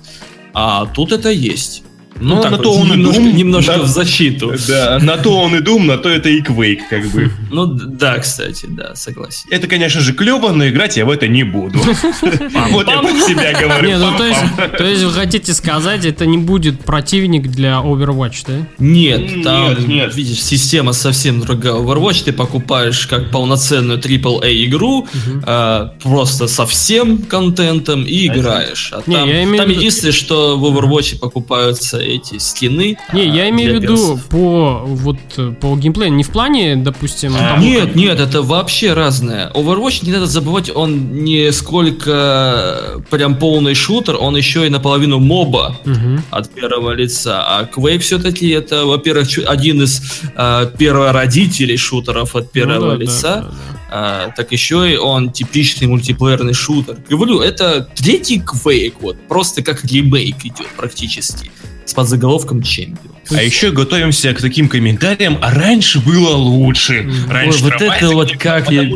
[0.54, 1.84] А тут это есть.
[2.22, 3.36] Ну, ну на вот, то он и дум.
[3.36, 4.54] Немножко да, в защиту.
[4.68, 7.32] Да, на то он и дум, на то это и квейк, как бы.
[7.52, 9.48] Ну, да, кстати, да, согласен.
[9.50, 11.80] Это, конечно же, клево, но играть я в это не буду.
[12.72, 13.98] Вот я про себя говорю.
[13.98, 18.68] Ну, то есть вы хотите сказать, это не будет противник для Overwatch, да?
[18.78, 21.74] Нет, там, видишь, система совсем другая.
[21.74, 25.08] Overwatch ты покупаешь как полноценную AAA игру,
[25.44, 28.94] а, просто со всем контентом и играешь.
[28.94, 32.98] А там единственное, что в Overwatch покупаются эти скины.
[33.14, 35.18] Не, я а, имею в виду по вот
[35.60, 37.36] по геймплею, не в плане, допустим.
[37.36, 37.96] А, тому, нет, как...
[37.96, 39.52] нет, это вообще разное.
[39.54, 45.78] Overwatch не надо забывать, он не сколько прям полный шутер, он еще и наполовину моба
[45.86, 46.22] угу.
[46.30, 47.44] от первого лица.
[47.46, 50.02] А Quake все-таки это, во-первых, один из
[50.36, 53.36] э, первородителей шутеров от первого ну, да, лица.
[53.36, 53.82] Да, да, да.
[53.94, 56.98] А, так еще и он типичный мультиплеерный шутер.
[57.10, 61.52] Говорю, это третий Quake, вот, просто как ремейк идет практически
[61.86, 63.12] с подзаголовком «Чемпион».
[63.30, 67.10] А еще готовимся к таким комментариям, а раньше было лучше.
[67.30, 68.82] Раньше вот это вот как я...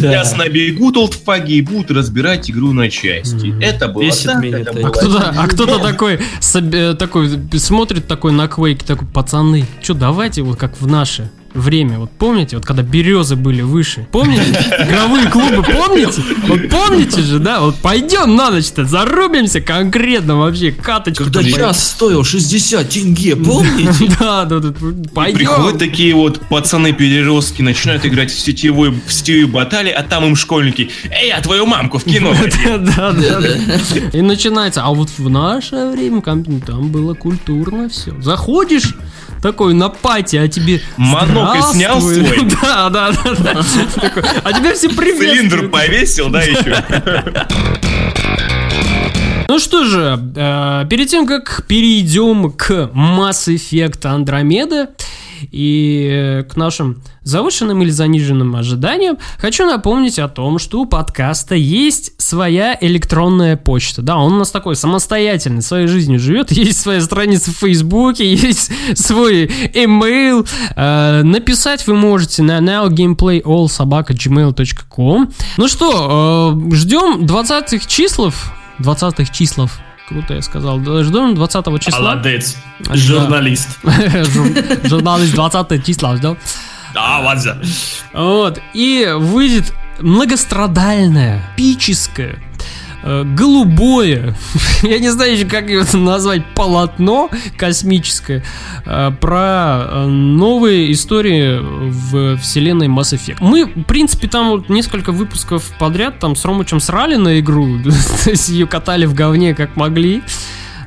[0.00, 0.12] Да.
[0.12, 3.54] Сейчас набегут олдфаги и будут разбирать игру на части.
[3.62, 6.20] Это было Бесит так, это было а кто-то, а кто-то такой,
[6.98, 11.98] такой смотрит такой на Quake, такой, пацаны, что давайте вот как в наши время.
[11.98, 14.06] Вот помните, вот когда березы были выше?
[14.12, 14.44] Помните?
[14.78, 16.22] Игровые клубы, помните?
[16.46, 17.60] Вот помните же, да?
[17.60, 21.24] Вот пойдем на ночь-то, зарубимся конкретно вообще, каточку.
[21.24, 24.08] Когда час стоил 60 тенге, помните?
[24.18, 24.72] Да, да, да,
[25.14, 25.38] пойдем.
[25.38, 30.90] Приходят такие вот пацаны-переростки, начинают играть в сетевой, в сетевой баталии, а там им школьники,
[31.10, 32.34] эй, а твою мамку в кино.
[32.78, 33.48] Да, да, да.
[34.12, 38.20] И начинается, а вот в наше время там было культурно все.
[38.20, 38.94] Заходишь,
[39.42, 42.48] такой на пати, а тебе Монокль снял свой?
[42.62, 43.34] Да, да, да.
[43.38, 43.62] да.
[44.44, 45.18] А тебе все привет.
[45.18, 46.82] Цилиндр повесил, да, еще?
[49.48, 54.88] Ну что же, э, перед тем, как перейдем к Mass Effect Andromeda,
[55.50, 61.54] и э, к нашим завышенным или заниженным ожиданиям хочу напомнить о том, что у подкаста
[61.54, 64.02] есть своя электронная почта.
[64.02, 68.70] Да, он у нас такой самостоятельный, своей жизнью живет, есть своя страница в Фейсбуке, есть
[68.94, 70.46] свой email.
[70.76, 80.34] Э, написать вы можете на nowgameplayallsobaka.gmail.com Ну что, э, ждем 20-х числов, 20-х числов Круто
[80.34, 80.80] я сказал.
[80.80, 82.14] Ждем 20 числа.
[82.14, 82.56] Молодец.
[82.94, 83.78] Журналист.
[84.84, 86.38] Журналист 20 числа ждем.
[86.94, 87.60] Да, Вадза.
[88.14, 88.58] Вот.
[88.72, 92.47] И выйдет многострадальное, пическое, э,
[93.24, 94.34] голубое,
[94.82, 98.42] я не знаю еще, как его назвать, полотно космическое
[98.84, 103.38] э, про э, новые истории в вселенной Mass Effect.
[103.40, 107.78] Мы, в принципе, там вот несколько выпусков подряд там с Ромычем срали на игру,
[108.24, 110.22] то есть ее катали в говне как могли.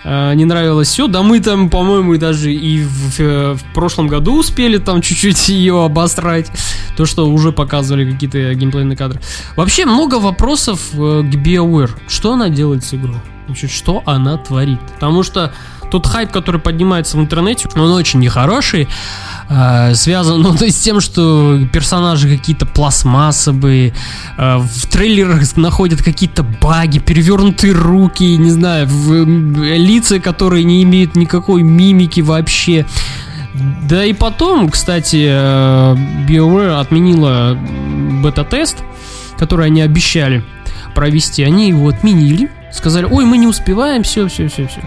[0.04, 1.08] Э, не нравилось все.
[1.08, 3.20] Да мы там, по-моему, даже и в,
[3.56, 6.52] в прошлом году успели там чуть-чуть ее обосрать.
[6.98, 9.22] То, что уже показывали какие-то геймплейные кадры.
[9.56, 11.92] Вообще много вопросов э, к BioWare.
[12.08, 13.18] Что она делает с игрой?
[13.48, 14.80] Вообще, что она творит?
[14.96, 15.54] Потому что
[15.92, 18.88] тот хайп, который поднимается в интернете, он очень нехороший.
[19.52, 23.94] Э, связан ну, то есть с тем, что персонажи какие-то пластмассовые,
[24.38, 30.84] э, в трейлерах находят какие-то баги, перевернутые руки, не знаю, в, э, лица, которые не
[30.84, 32.86] имеют никакой мимики вообще.
[33.84, 35.96] Да и потом, кстати, э,
[36.30, 37.58] BioWare отменила
[38.24, 38.78] бета-тест,
[39.38, 40.46] который они обещали
[40.96, 41.44] провести.
[41.44, 44.82] Они его отменили Сказали, ой, мы не успеваем, все, все, все, все.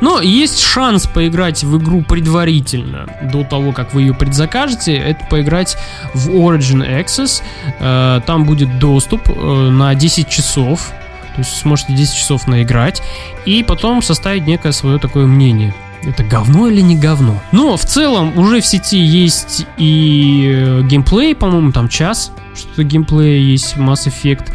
[0.00, 4.94] Но есть шанс поиграть в игру предварительно, до того, как вы ее предзакажете.
[4.94, 5.76] Это поиграть
[6.14, 7.42] в Origin Access.
[7.78, 10.92] Э, там будет доступ э, на 10 часов.
[11.34, 13.02] То есть сможете 10 часов наиграть.
[13.46, 15.74] И потом составить некое свое такое мнение.
[16.02, 17.40] Это говно или не говно?
[17.52, 23.38] Но в целом уже в сети есть и э, геймплей, по-моему, там час что-то геймплея
[23.38, 24.52] есть Mass Effect.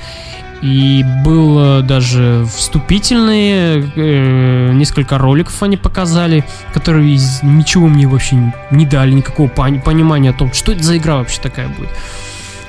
[0.61, 9.11] И было даже вступительные, э, несколько роликов они показали, которые ничего мне вообще не дали,
[9.11, 11.89] никакого понимания о том, что это за игра вообще такая будет.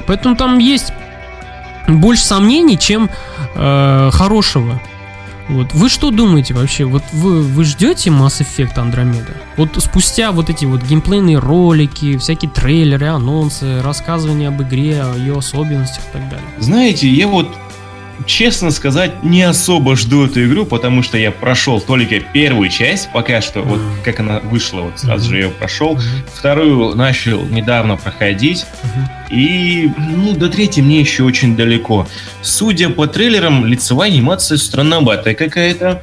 [0.07, 0.92] Поэтому там есть
[1.88, 3.09] больше сомнений, чем
[3.55, 4.81] э, хорошего.
[5.49, 5.72] Вот.
[5.75, 6.85] Вы что думаете вообще?
[6.85, 9.37] Вот вы, вы ждете Mass Effect Andromeda?
[9.57, 15.38] Вот спустя вот эти вот геймплейные ролики, всякие трейлеры, анонсы, рассказывания об игре, о ее
[15.38, 16.46] особенностях и так далее.
[16.59, 17.49] Знаете, я вот
[18.24, 23.40] честно сказать, не особо жду эту игру, потому что я прошел только первую часть, пока
[23.40, 25.98] что, вот как она вышла, вот сразу же ее прошел.
[26.35, 28.64] Вторую начал недавно проходить.
[29.31, 32.07] И, ну, до третьей мне еще очень далеко.
[32.42, 36.02] Судя по трейлерам, лицевая анимация странноватая какая-то.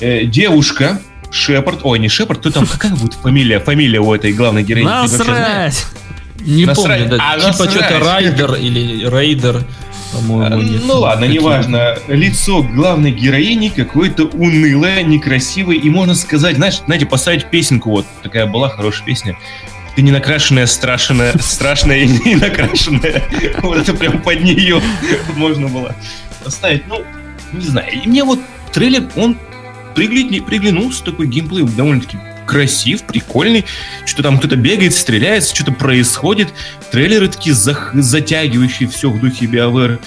[0.00, 4.62] Э, девушка, Шепард, ой, не Шепард, кто там, какая будет фамилия, фамилия у этой главной
[4.62, 4.86] героини?
[4.86, 5.86] Насрать!
[6.40, 9.64] Не помню, да, а, типа что-то Райдер или Рейдер
[10.16, 10.82] по-моему, нет.
[10.84, 11.98] Ну ладно, неважно.
[12.08, 18.46] Лицо главной героини какое-то унылое, некрасивое, и можно сказать, знаешь, знаете, поставить песенку, вот такая
[18.46, 19.36] была хорошая песня.
[19.94, 23.22] Ты не накрашенная, страшная, страшная и не накрашенная.
[23.62, 24.80] Вот это прям под нее
[25.36, 25.94] можно было
[26.44, 26.86] поставить.
[26.86, 27.02] Ну,
[27.52, 27.90] не знаю.
[27.92, 28.38] И мне вот
[28.72, 29.38] трейлер, он
[29.94, 33.64] приглянулся, такой геймплей довольно-таки красив, прикольный.
[34.04, 36.48] Что-то там кто-то бегает, стреляется, что-то происходит.
[36.90, 39.98] Трейлеры такие за- затягивающие все в духе BioWare.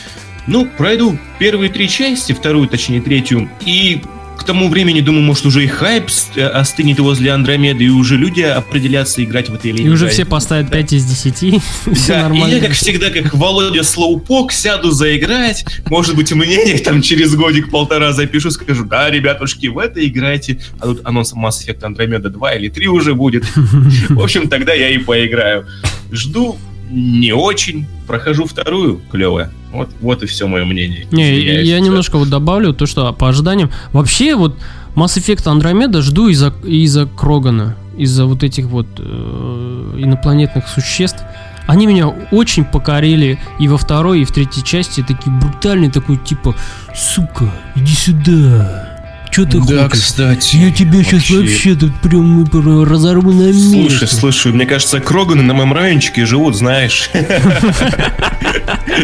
[0.48, 4.02] Ну, пройду первые три части, вторую, точнее, третью, и
[4.50, 9.24] тому времени, думаю, может, уже и хайп э, остынет возле Андромеды, и уже люди определятся
[9.24, 9.86] играть в этой линии.
[9.86, 11.62] И уже все поставят 5 из 10,
[11.94, 12.54] все нормально.
[12.54, 18.12] И я, как всегда, как Володя Слоупок, сяду заиграть, может быть, мнение там через годик-полтора
[18.12, 22.70] запишу, скажу, да, ребятушки, в это играйте, а тут анонс Mass Effect Andromeda 2 или
[22.70, 23.46] 3 уже будет.
[23.56, 25.68] В общем, тогда я и поиграю.
[26.12, 26.58] Жду
[26.90, 27.86] не очень.
[28.08, 29.52] Прохожу вторую, клевая.
[29.72, 31.08] Вот, вот и все мое мнение.
[31.12, 33.70] Не, Извиняюсь, я немножко вот добавлю то, что по ожиданиям.
[33.94, 34.58] Вообще вот
[34.96, 41.24] Mass Effect Andromeda жду из-за из-за Крогана, из-за вот этих вот э, инопланетных существ.
[41.68, 46.56] Они меня очень покорили и во второй, и в третьей части такие брутальные, такой типа,
[46.96, 48.99] сука, иди сюда.
[49.40, 50.04] Что ты да, хочешь?
[50.04, 50.58] кстати.
[50.58, 52.44] Я тебя сейчас вообще тут прям
[52.84, 53.70] разорву на месте.
[53.70, 57.10] Слушай, слушай, мне кажется, Кроганы на моем райончике живут, знаешь.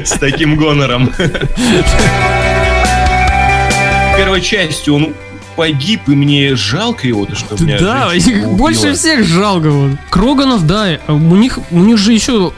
[0.04, 1.10] С таким гонором.
[4.18, 5.14] Первой частью он
[5.56, 8.12] погиб, и мне жалко его, то что меня Да,
[8.58, 9.70] больше всех жалко.
[9.70, 9.92] Вот.
[10.10, 12.52] Кроганов, да, у них, у них же еще,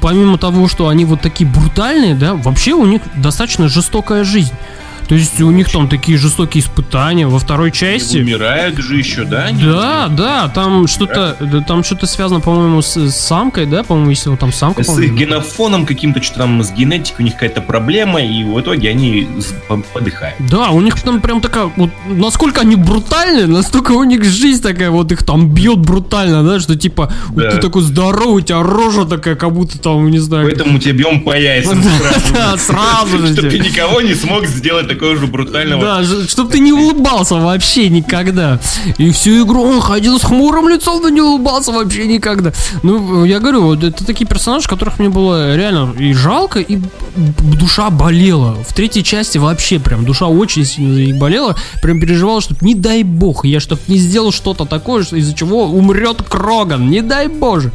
[0.00, 4.52] помимо того, что они вот такие брутальные, да, вообще у них достаточно жестокая жизнь.
[5.08, 8.18] То есть у них там такие жестокие испытания во второй части.
[8.18, 9.50] И умирают же еще, да?
[9.52, 11.36] Да, да, там что-то,
[11.66, 14.82] там что-то связано, по-моему, с, с самкой, да, по-моему, если вот там самка.
[14.82, 18.90] С их генофоном каким-то, что там с генетикой у них какая-то проблема, и в итоге
[18.90, 19.28] они
[19.92, 20.36] подыхают.
[20.50, 24.90] Да, у них там прям такая, вот насколько они брутальны, настолько у них жизнь такая,
[24.90, 27.50] вот их там бьет брутально, да, что типа, да.
[27.50, 30.46] ты такой здоровый, у тебя рожа такая, как будто там, не знаю.
[30.46, 31.82] Поэтому тебе бьем по яйцам
[32.58, 32.94] сразу.
[33.04, 33.32] Сразу же.
[33.32, 35.82] Чтобы ты никого не смог сделать такого же брутального.
[35.82, 38.58] Да, чтобы ты не улыбался вообще никогда.
[38.98, 42.52] И всю игру он ходил с хмурым лицом, но не улыбался вообще никогда.
[42.82, 46.78] Ну, я говорю, вот это такие персонажи, которых мне было реально и жалко, и
[47.16, 48.56] душа болела.
[48.68, 51.56] В третьей части вообще прям душа очень сильно болела.
[51.82, 56.22] Прям переживала, что не дай бог, я чтоб не сделал что-то такое, из-за чего умрет
[56.22, 56.88] Кроган.
[56.90, 57.72] Не дай боже.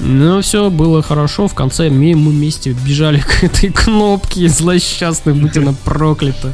[0.00, 1.48] Но все было хорошо.
[1.48, 5.74] В конце мы вместе бежали к этой кнопке злосчастной, будь она
[6.42, 6.52] проклята.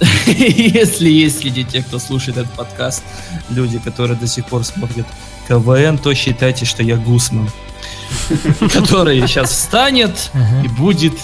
[0.26, 3.02] Если есть среди тех, кто слушает этот подкаст,
[3.50, 5.06] люди, которые до сих пор смотрят
[5.48, 7.48] КВН, то считайте, что я Гусман,
[8.72, 10.30] который сейчас встанет
[10.64, 11.14] и будет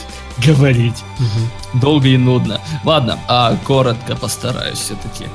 [0.45, 1.03] говорить.
[1.75, 2.61] Долго и нудно.
[2.85, 5.27] Ладно, а коротко постараюсь все-таки.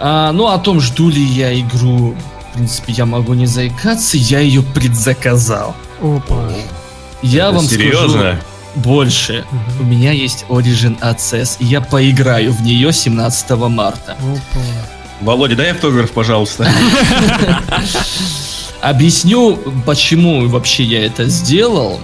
[0.00, 2.16] А, ну, о том, жду ли я игру,
[2.50, 5.76] в принципе, я могу не заикаться, я ее предзаказал.
[6.02, 6.50] Опа.
[7.22, 8.08] Я Это вам серьезно?
[8.08, 8.38] скажу
[8.76, 9.44] больше.
[9.50, 9.84] Угу.
[9.84, 14.12] У меня есть Origin Access, и я поиграю в нее 17 марта.
[14.12, 14.60] Опа.
[15.20, 16.68] Володя, дай автограф, пожалуйста.
[18.80, 19.56] Объясню,
[19.86, 22.00] почему вообще я это сделал.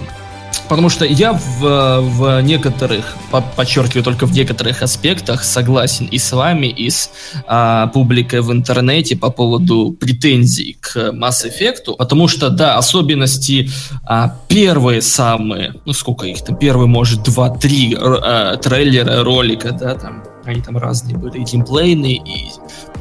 [0.71, 3.17] Потому что я в, в некоторых,
[3.57, 7.09] подчеркиваю только в некоторых аспектах, согласен и с вами, и с
[7.45, 13.69] а, публикой в интернете по поводу претензий к Mass Effect, потому что, да, особенности
[14.05, 20.23] а, первые самые, ну сколько их там, первые, может, два-три а, трейлера, ролика, да, там,
[20.45, 22.49] они там разные были, и геймплейные, и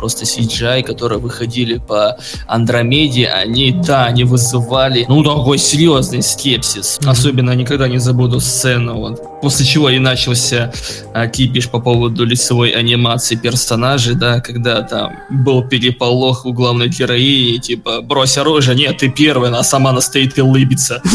[0.00, 2.16] просто CGI, которые выходили по
[2.48, 6.98] Андромеде, они, да, они вызывали, ну, такой серьезный скепсис.
[6.98, 7.10] Mm-hmm.
[7.10, 10.72] Особенно никогда не забуду сцену, вот, после чего и начался
[11.12, 17.58] а, кипиш по поводу лицевой анимации персонажей, да, когда там был переполох у главной героини,
[17.58, 21.02] типа, брось оружие, нет, ты первый, она сама она стоит и улыбится.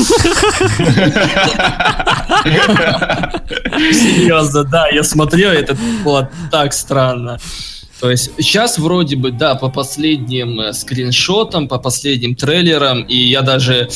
[3.91, 7.39] Серьезно, да, я смотрел, это было так странно.
[8.05, 13.41] То есть сейчас вроде бы, да, по последним э, скриншотам, по последним трейлерам, и я
[13.41, 13.89] даже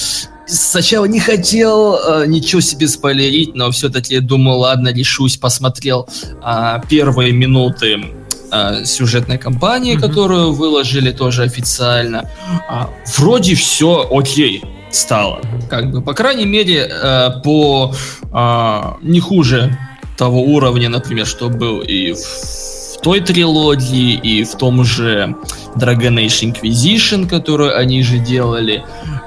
[0.48, 6.10] сначала не хотел э, ничего себе спойлерить, но все-таки думал, ладно, решусь, посмотрел
[6.44, 8.04] э, первые минуты
[8.52, 10.02] э, сюжетной кампании, mm-hmm.
[10.02, 12.28] которую выложили тоже официально.
[12.68, 15.40] А, вроде все окей стало.
[15.70, 17.94] Как бы, по крайней мере, э, по
[18.24, 19.78] э, не хуже
[20.18, 25.36] того уровня, например, что был и в той трилогии, и в том же
[25.76, 28.84] Dragon Age Inquisition, которую они же делали.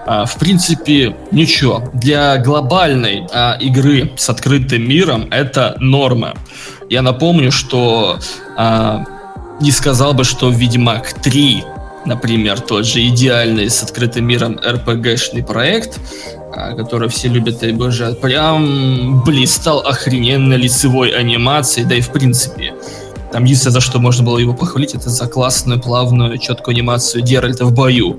[0.07, 1.85] А, в принципе, ничего.
[1.93, 6.35] Для глобальной а, игры с открытым миром это норма.
[6.91, 8.19] Я напомню, что
[8.57, 9.05] а,
[9.61, 11.65] не сказал бы, что Ведьмак 3
[12.05, 16.01] например, тот же идеальный с открытым миром RPG-шный проект,
[16.77, 22.75] который все любят и обожают, прям блистал охрененно лицевой анимацией, да и в принципе
[23.33, 27.65] там единственное, за что можно было его похвалить, это за классную, плавную, четкую анимацию Геральта
[27.65, 28.19] в бою.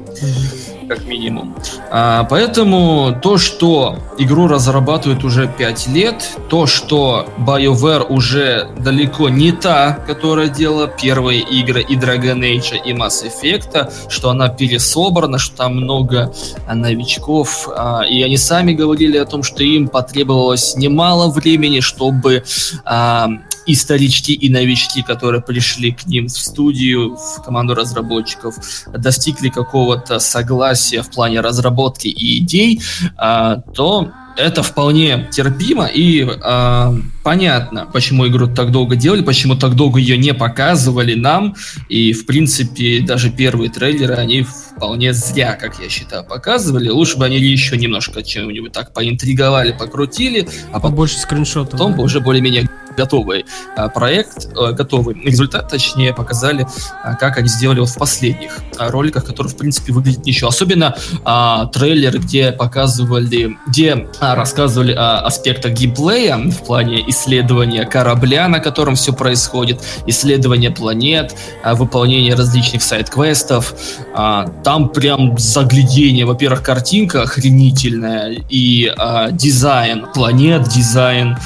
[0.88, 1.55] Как минимум.
[1.91, 9.51] А, поэтому то, что игру разрабатывают уже 5 лет, то, что BioWare уже далеко не
[9.51, 15.57] та, которая делала первые игры и Dragon Age, и Mass Effect, что она пересобрана, что
[15.57, 16.34] там много
[16.72, 22.43] новичков, а, и они сами говорили о том, что им потребовалось немало времени, чтобы
[22.84, 23.30] а,
[23.66, 28.55] и старички, и новички, которые пришли к ним в студию, в команду разработчиков,
[28.97, 32.82] достигли какого-то согласия в плане разработки и идей,
[33.18, 36.93] а, то это вполне терпимо и э,
[37.24, 41.55] понятно, почему игру так долго делали, почему так долго ее не показывали нам.
[41.89, 46.89] И, в принципе, даже первые трейлеры, они вполне зря, как я считаю, показывали.
[46.89, 50.47] Лучше бы они еще немножко чем-нибудь так поинтриговали, покрутили.
[50.71, 51.71] А побольше скриншотов.
[51.71, 52.01] Потом да?
[52.01, 53.45] уже более-менее готовый
[53.76, 56.67] а, проект, а, готовый результат, точнее, показали,
[57.03, 60.49] а, как они сделали вот в последних а, роликах, которые, в принципе, выглядят ничего.
[60.49, 68.47] Особенно а, трейлеры, где показывали, где а, рассказывали о аспектах геймплея в плане исследования корабля,
[68.47, 73.74] на котором все происходит, исследования планет, а, выполнение различных сайт-квестов.
[74.16, 76.26] А, там прям заглядение.
[76.26, 81.38] Во-первых, картинка охренительная и а, дизайн планет, дизайн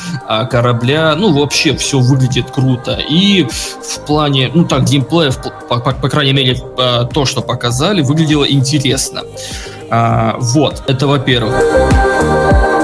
[0.49, 1.15] корабля.
[1.15, 2.99] Ну, вообще все выглядит круто.
[3.09, 8.45] И в плане, ну так, геймплея, по, по, по крайней мере, то, что показали, выглядело
[8.49, 9.23] интересно.
[10.39, 12.76] Вот, это во-первых.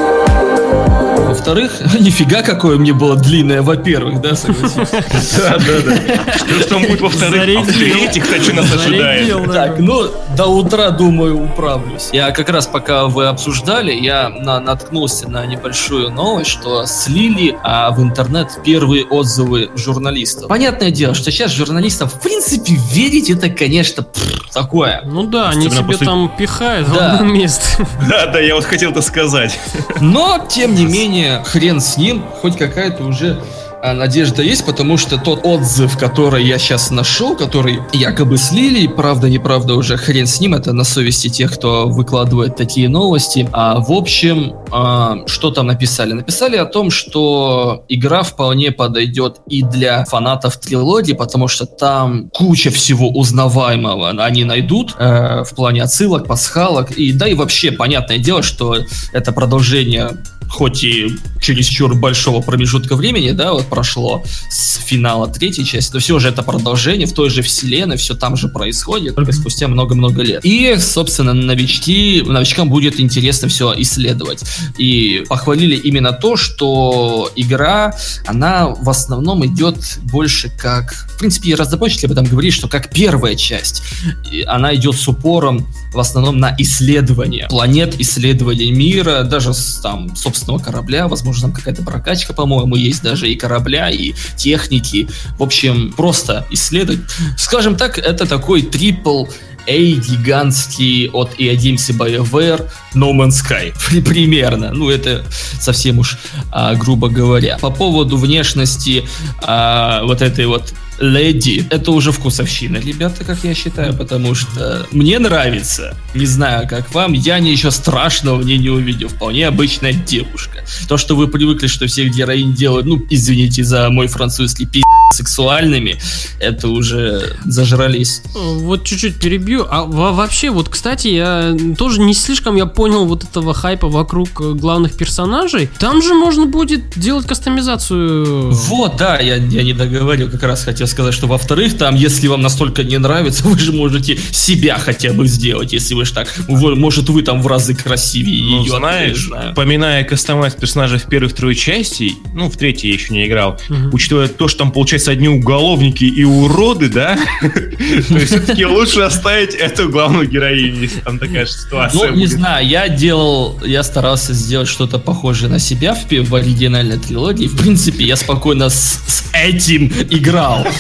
[1.33, 4.75] Во-вторых, нифига какое мне было длинное, во-первых, да, согласись?
[5.37, 6.33] Да, да, да.
[6.37, 7.57] Что там будет во-вторых?
[7.57, 9.51] А в-третьих, хочу нас ожидает.
[9.51, 12.09] Так, ну, до утра, думаю, управлюсь.
[12.11, 18.01] Я как раз, пока вы обсуждали, я наткнулся на небольшую новость, что слили а, в
[18.03, 20.49] интернет первые отзывы журналистов.
[20.49, 24.05] Понятное дело, что сейчас журналистам, в принципе, верить это, конечно,
[24.53, 25.01] такое.
[25.05, 27.87] Ну да, они себе там пихают в одно место.
[28.07, 29.57] Да, да, я вот хотел это сказать.
[29.99, 33.39] Но, тем не менее, хрен с ним, хоть какая-то уже
[33.83, 39.29] а надежда есть, потому что тот отзыв, который я сейчас нашел, который якобы слили, правда,
[39.29, 43.49] неправда, уже хрен с ним, это на совести тех, кто выкладывает такие новости.
[43.51, 46.13] А, в общем, а, что там написали?
[46.13, 52.71] Написали о том, что игра вполне подойдет и для фанатов трилогии, потому что там куча
[52.71, 58.43] всего узнаваемого они найдут э, в плане отсылок, пасхалок, и да и вообще понятное дело,
[58.43, 58.77] что
[59.11, 60.11] это продолжение
[60.49, 66.19] хоть и чересчур большого промежутка времени, да, вот прошло с финала третьей части, но все
[66.19, 70.45] же это продолжение в той же вселенной, все там же происходит, только спустя много-много лет.
[70.45, 74.43] И, собственно, новички, новичкам будет интересно все исследовать.
[74.77, 80.93] И похвалили именно то, что игра, она в основном идет больше как...
[81.15, 83.83] В принципе, разработчики об этом говорили, что как первая часть.
[84.31, 90.32] И она идет с упором в основном на исследование планет, исследование мира, даже там, собственно,
[90.33, 95.07] собственного корабля, возможно, там какая-то прокачка, по-моему, есть даже и корабля, и техники.
[95.37, 97.01] В общем, просто исследовать.
[97.37, 99.25] Скажем так, это такой трипл
[99.67, 103.73] A гигантский от EA BioWare No Man's Sky.
[104.03, 104.71] Примерно.
[104.73, 105.25] Ну, это
[105.59, 106.17] совсем уж
[106.51, 107.57] а, грубо говоря.
[107.59, 109.03] По поводу внешности
[109.41, 115.19] а, вот этой вот леди, это уже вкусовщина, ребята, как я считаю, потому что мне
[115.19, 115.95] нравится.
[116.13, 119.09] Не знаю, как вам, я ничего страшного в ней не увидел.
[119.09, 120.63] Вполне обычная девушка.
[120.87, 124.65] То, что вы привыкли, что всех героинь делают, ну, извините за мой французский
[125.13, 125.99] сексуальными,
[126.39, 128.21] это уже зажрались.
[128.33, 129.65] Вот чуть-чуть перебью.
[129.69, 134.53] А вообще, вот, кстати, я тоже не слишком я понял вот этого хайпа вокруг э,
[134.53, 135.69] главных персонажей.
[135.79, 138.51] Там же можно будет делать кастомизацию.
[138.51, 142.41] Вот, да, я, я не договорил, как раз хотел сказать, что во-вторых, там, если вам
[142.41, 146.75] настолько не нравится, вы же можете себя хотя бы сделать, если вы же так, вы,
[146.75, 148.77] может, вы там в разы красивее ну, ее.
[148.77, 149.53] знаешь, знаю.
[149.55, 153.89] поминая кастомайз персонажей в первых трое частей, ну, в третьей я еще не играл, угу.
[153.93, 159.55] учитывая то, что там, получается, одни уголовники и уроды, да, то есть все-таки лучше оставить
[159.55, 164.67] эту главную героиню, если там такая ситуация Ну, не знаю, я делал, я старался сделать
[164.67, 167.47] что-то похожее на себя в, оригинальной трилогии.
[167.47, 170.65] В принципе, я спокойно с, этим играл.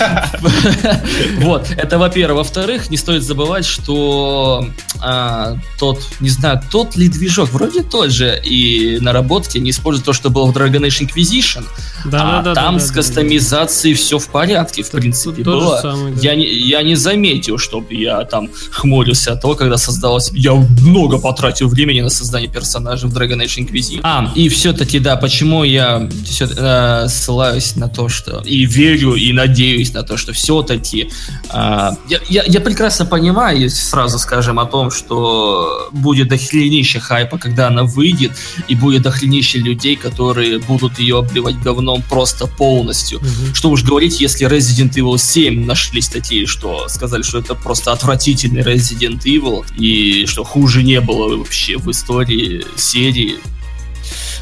[1.37, 2.37] Вот, это во-первых.
[2.37, 4.67] Во-вторых, не стоит забывать, что
[4.99, 10.13] а, тот, не знаю, тот ли движок, вроде тот же, и наработки не используют то,
[10.13, 11.65] что было в Dragon Age Inquisition.
[12.05, 14.01] Да, а да, да, там с кастомизацией да.
[14.13, 15.79] Все в порядке, в Тут, принципе, было.
[15.81, 16.21] Самое, да.
[16.21, 20.31] я, не, я не заметил, чтобы я там хмурился от того, когда создалось...
[20.33, 24.01] Я много потратил времени на создание персонажей в Dragon Age Inquisition.
[24.03, 28.41] А, и все-таки, да, почему я все, э, ссылаюсь на то, что...
[28.45, 31.09] И верю, и надеюсь на то, что все-таки...
[31.51, 37.67] Э, я, я, я прекрасно понимаю, сразу скажем, о том, что будет дохренище хайпа, когда
[37.67, 38.31] она выйдет,
[38.67, 43.17] и будет дохренище людей, которые будут ее обливать говном просто полностью.
[43.17, 43.55] Угу.
[43.55, 48.61] Что уж говорить, если Resident Evil 7 нашлись такие, что сказали, что это просто отвратительный
[48.61, 53.37] Resident Evil, и что хуже не было вообще в истории серии.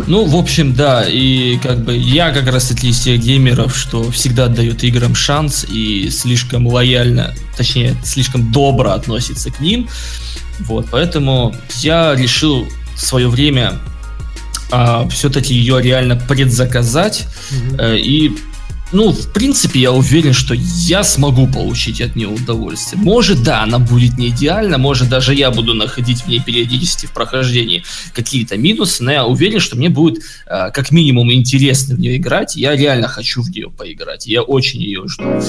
[0.07, 4.09] Ну, в общем, да, и как бы я как раз таки из тех геймеров, что
[4.11, 9.87] всегда дают играм шанс и слишком лояльно, точнее, слишком добро относится к ним.
[10.61, 13.79] Вот, поэтому я решил в свое время
[14.71, 17.99] а, все-таки ее реально предзаказать mm-hmm.
[17.99, 18.37] и
[18.91, 23.01] ну, в принципе, я уверен, что я смогу получить от нее удовольствие.
[23.01, 27.13] Может, да, она будет не идеальна, может, даже я буду находить в ней периодически в
[27.13, 27.83] прохождении
[28.13, 32.55] какие-то минусы, но я уверен, что мне будет э, как минимум интересно в нее играть.
[32.55, 34.27] Я реально хочу в нее поиграть.
[34.27, 35.41] Я очень ее жду.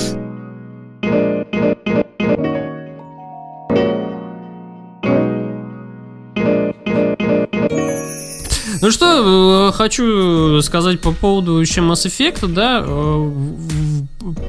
[8.83, 13.31] Ну что, э, хочу сказать по поводу еще Mass Effect, да, э,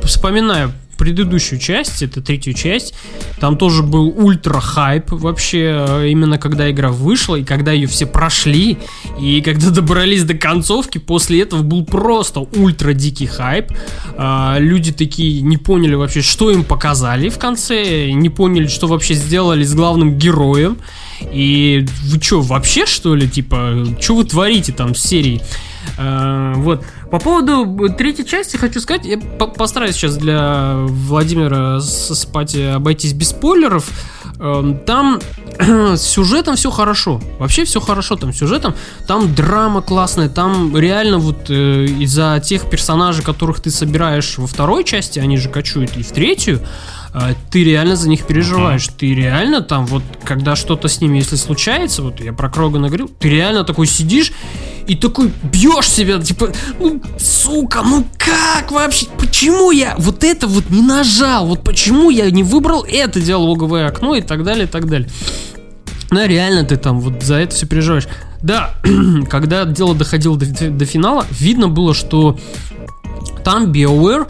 [0.04, 2.94] вспоминаю предыдущую часть, это третью часть,
[3.40, 8.06] там тоже был ультра хайп вообще, э, именно когда игра вышла, и когда ее все
[8.06, 8.78] прошли,
[9.20, 13.72] и когда добрались до концовки, после этого был просто ультра дикий хайп.
[14.16, 19.14] А, люди такие не поняли вообще, что им показали в конце, не поняли, что вообще
[19.14, 20.78] сделали с главным героем.
[21.32, 25.42] И вы что, вообще что ли, типа, что вы творите там с серией?
[25.98, 26.84] А, вот.
[27.12, 33.90] По поводу третьей части хочу сказать, я постараюсь сейчас для Владимира спать обойтись без спойлеров.
[34.40, 35.20] Эм, там
[35.60, 37.22] с сюжетом все хорошо.
[37.40, 38.74] Вообще все хорошо там с сюжетом.
[39.08, 44.84] Там драма классная, там реально вот э, из-за тех персонажей, которых ты собираешь во второй
[44.84, 46.94] части, они же кочуют и в третью, э,
[47.52, 48.88] ты реально за них переживаешь.
[48.88, 48.98] Uh-huh.
[48.98, 53.08] Ты реально там, вот, когда что-то с ними, если случается, вот я про Крогана говорил,
[53.08, 54.32] ты реально такой сидишь
[54.88, 60.70] и такой бьешь себя, типа, ну, сука, ну как вообще, почему я вот это вот
[60.70, 64.90] не нажал, вот почему я не выбрал это диалоговое окно и так далее, и так
[64.90, 65.10] далее.
[66.10, 68.08] Ну, реально ты там вот за это все переживаешь.
[68.42, 68.76] Да,
[69.30, 72.38] когда дело доходило до, до финала, видно было, что
[73.44, 74.28] там BioWare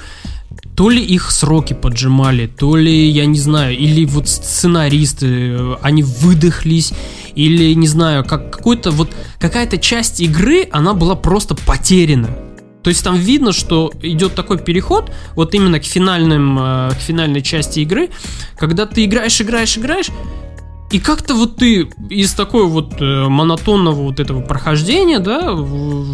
[0.75, 6.03] то ли их сроки поджимали, то ли, я не знаю, или вот сценаристы, э, они
[6.03, 6.93] выдохлись,
[7.35, 12.29] или, не знаю, как какой-то вот, какая-то часть игры, она была просто потеряна.
[12.81, 17.41] То есть там видно, что идет такой переход, вот именно к финальным, э, к финальной
[17.41, 18.09] части игры,
[18.57, 20.09] когда ты играешь, играешь, играешь,
[20.91, 25.55] и как-то вот ты из такой вот э, монотонного вот этого прохождения, да,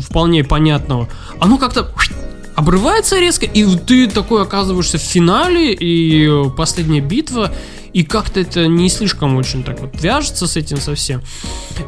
[0.01, 1.91] вполне понятного, оно как-то
[2.59, 7.51] обрывается резко, и ты такой оказываешься в финале, и последняя битва,
[7.91, 11.23] и как-то это не слишком очень так вот вяжется с этим совсем.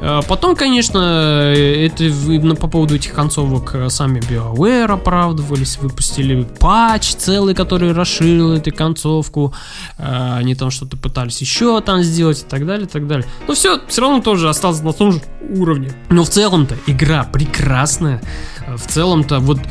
[0.01, 2.09] А потом, конечно, это
[2.55, 9.53] по поводу этих концовок э, сами BioWare оправдывались, выпустили патч целый, который расширил эту концовку,
[9.97, 13.27] они там что-то пытались еще там сделать и так далее, и так далее.
[13.47, 15.91] Но все, все равно тоже осталось на том же уровне.
[16.09, 18.21] Но в целом-то игра прекрасная,
[18.67, 19.61] в целом-то вот э,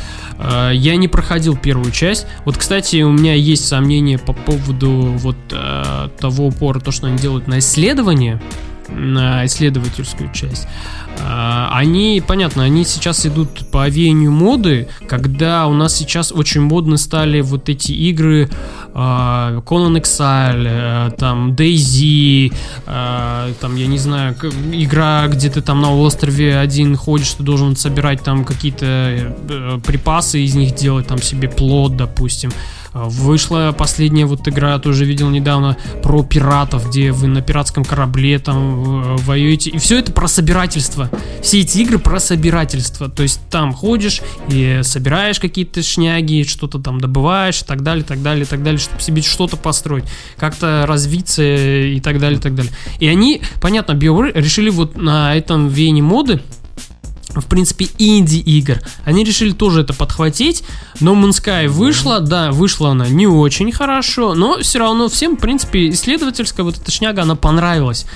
[0.72, 2.26] я не проходил первую часть.
[2.45, 7.18] Вот, кстати, у меня есть сомнения по поводу вот э, того упора, то, что они
[7.18, 8.41] делают на исследование,
[8.88, 10.66] на исследовательскую часть.
[11.20, 16.96] Э, они, понятно, они сейчас идут по веянию моды, когда у нас сейчас очень модны
[16.98, 22.52] стали вот эти игры э, Conan Exile, э, там DayZ,
[22.86, 24.34] э, там, я не знаю,
[24.72, 30.40] игра, где ты там на острове один ходишь, ты должен собирать там какие-то э, припасы,
[30.40, 32.50] из них делать там себе плод, допустим.
[32.93, 39.16] Вышла последняя вот игра, тоже видел недавно, про пиратов, где вы на пиратском корабле там
[39.18, 39.70] воюете.
[39.70, 41.11] И все это про собирательство.
[41.43, 43.09] Все эти игры про собирательство.
[43.09, 48.22] То есть там ходишь и собираешь какие-то шняги, что-то там добываешь и так далее, так
[48.22, 50.05] далее, так далее, чтобы себе что-то построить,
[50.36, 52.72] как-то развиться и так далее, так далее.
[52.99, 56.41] И они, понятно, BioWare решили вот на этом вене моды
[57.35, 58.81] в принципе, инди-игр.
[59.05, 60.64] Они решили тоже это подхватить.
[61.01, 65.41] Но Moon Sky вышла, да, вышла она не очень хорошо, но все равно всем, в
[65.41, 68.07] принципе, исследовательская вот эта шняга, она понравилась.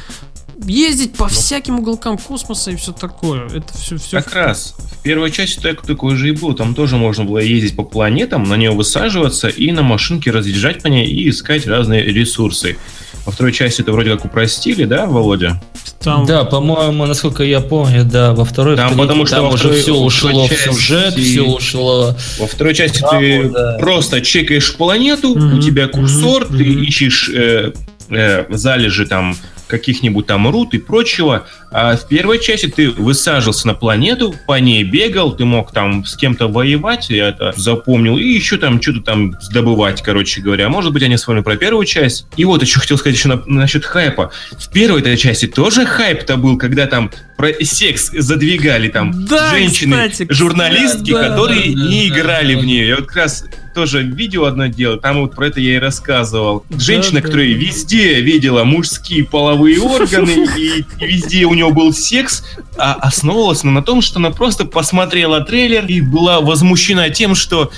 [0.66, 1.30] Ездить по ну.
[1.30, 3.46] всяким уголкам космоса и все такое.
[3.46, 4.22] Это все, все.
[4.22, 4.74] Как раз.
[4.78, 6.54] В первой части так, такое же и было.
[6.54, 10.86] Там тоже можно было ездить по планетам, на нее высаживаться и на машинке разъезжать по
[10.86, 12.78] ней и искать разные ресурсы.
[13.24, 15.60] Во второй части это вроде как упростили, да, Володя?
[16.00, 16.26] Там...
[16.26, 20.46] Да, по-моему, насколько я помню, да, во второй там, потому что там уже все ушло
[20.46, 20.68] части...
[20.68, 22.14] в сюжет, все ушло.
[22.38, 23.78] Во второй части да, ты да.
[23.80, 25.58] просто чекаешь планету, mm-hmm.
[25.58, 26.58] у тебя курсор, mm-hmm.
[26.58, 27.72] ты ищешь э,
[28.10, 29.34] э, залежи там
[29.66, 31.46] каких-нибудь там руд и прочего.
[31.70, 36.16] А в первой части ты высаживался на планету, по ней бегал, ты мог там с
[36.16, 40.68] кем-то воевать, я это запомнил, и еще там что-то там добывать, короче говоря.
[40.68, 42.26] Может быть, они с вами про первую часть.
[42.36, 44.30] И вот еще хотел сказать еще на, насчет хайпа.
[44.52, 50.08] В первой этой части тоже хайп-то был, когда там про секс задвигали там да, женщины,
[50.08, 52.88] кстати, журналистки, да, которые да, не да, играли да, в нее.
[52.88, 56.64] Я вот как раз тоже видео одно дело, там вот про это я и рассказывал.
[56.70, 57.54] Женщина, да, которая да.
[57.54, 62.44] везде видела мужские половые органы, и, и везде у нее был секс,
[62.78, 67.72] а основывалась на том, что она просто посмотрела трейлер и была возмущена тем, что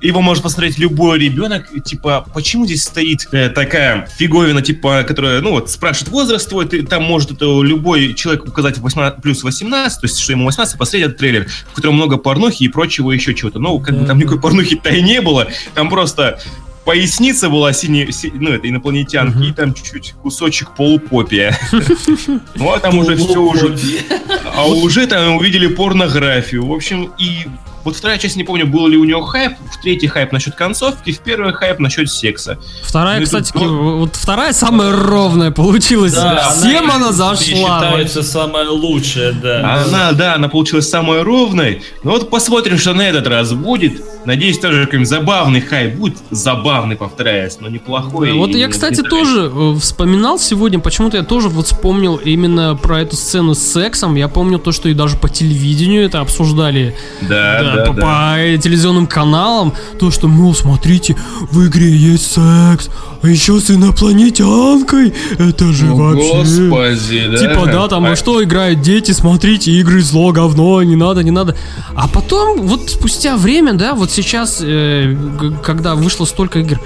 [0.00, 5.50] его может посмотреть любой ребенок, типа, почему здесь стоит э, такая фиговина, типа, которая, ну
[5.50, 10.06] вот, спрашивает возраст твой, ты, там может это любой человек указать 18, плюс 18, то
[10.06, 13.58] есть, что ему 18, посмотреть этот трейлер, в котором много порнухи и прочего еще чего-то.
[13.58, 16.38] Ну, как бы там никакой порнухи-то и не было, там просто
[16.88, 19.50] поясница была сине, си, ну, это инопланетянки, uh-huh.
[19.50, 21.58] и там чуть-чуть кусочек полупопия.
[22.54, 23.76] Ну, а там уже все уже...
[24.54, 26.66] А уже там увидели порнографию.
[26.66, 27.46] В общем, и
[27.84, 31.12] Вот вторая часть, не помню, был ли у него хайп, в третий хайп насчет концовки,
[31.12, 32.58] в первый хайп насчет секса.
[32.82, 33.62] Вторая, ну, кстати, тут...
[33.62, 36.12] вот вторая самая ровная получилась.
[36.12, 37.36] Да, Всем она, она зашла.
[37.36, 39.84] считается самая лучшая, да.
[39.84, 41.82] Она, да, она получилась самой ровной.
[42.02, 44.02] Ну вот посмотрим, что на этот раз будет.
[44.28, 46.18] Надеюсь, тоже какой-нибудь забавный хайп будет.
[46.30, 48.32] Забавный, повторяюсь, но неплохой.
[48.32, 53.16] Вот я, кстати, тоже э, вспоминал сегодня, почему-то я тоже вот вспомнил именно про эту
[53.16, 54.16] сцену с сексом.
[54.16, 56.94] Я помню то, что и даже по телевидению это обсуждали.
[57.22, 58.02] Да, да, да, по, да.
[58.02, 59.72] по телевизионным каналам.
[59.98, 61.16] То, что, мол, смотрите,
[61.50, 62.90] в игре есть секс,
[63.22, 65.14] а еще с инопланетянкой.
[65.38, 66.68] Это же ну, вообще...
[66.68, 67.38] Господи, да.
[67.38, 71.56] Типа, да, там, а что играют дети, смотрите, игры зло, говно, не надо, не надо.
[71.94, 75.16] А потом, вот спустя время, да, вот сейчас, э,
[75.62, 76.80] когда вышло столько игр,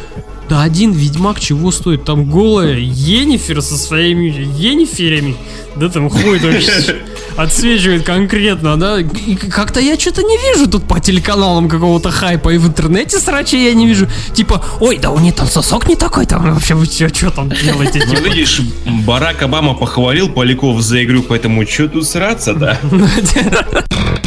[0.49, 2.05] да один Ведьмак чего стоит?
[2.05, 5.37] Там голая Енифер со своими Ениферами.
[5.77, 6.97] Да там ходит вообще
[7.37, 9.01] отсвечивает конкретно, да.
[9.01, 13.57] И как-то я что-то не вижу тут по телеканалам какого-то хайпа и в интернете срача
[13.57, 14.09] я не вижу.
[14.35, 17.49] Типа, ой, да у них там сосок не такой, там вообще вы что, что там
[17.49, 18.03] делаете?
[18.07, 18.61] Ну, видишь,
[19.07, 22.79] Барак Обама похвалил Поляков за игру, поэтому что тут сраться, да?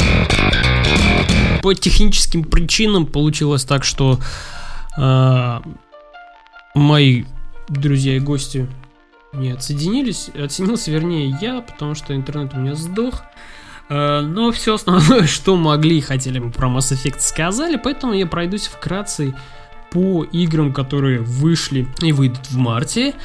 [1.66, 4.20] По техническим причинам получилось так, что
[4.95, 5.63] а,
[6.76, 7.24] мои
[7.70, 8.68] друзья и гости
[9.34, 10.30] не отсоединились.
[10.30, 13.24] Отсоединился, вернее, я, потому что интернет у меня сдох.
[13.89, 18.28] Э, но все основное, что могли и хотели мы про Mass Effect сказали, поэтому я
[18.28, 19.36] пройдусь вкратце
[19.89, 23.16] по играм, которые вышли и выйдут в марте.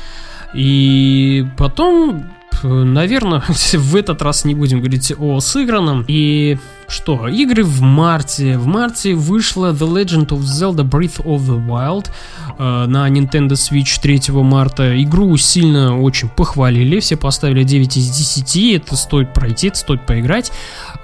[0.54, 2.24] И потом,
[2.62, 3.42] наверное,
[3.74, 6.06] в этот раз не будем говорить о сыгранном.
[6.08, 6.56] И
[6.90, 8.58] что, игры в марте.
[8.58, 12.10] В марте вышла The Legend of Zelda Breath of the Wild
[12.58, 15.00] э, на Nintendo Switch 3 марта.
[15.02, 20.50] Игру сильно очень похвалили, все поставили 9 из 10, это стоит пройти, это стоит поиграть.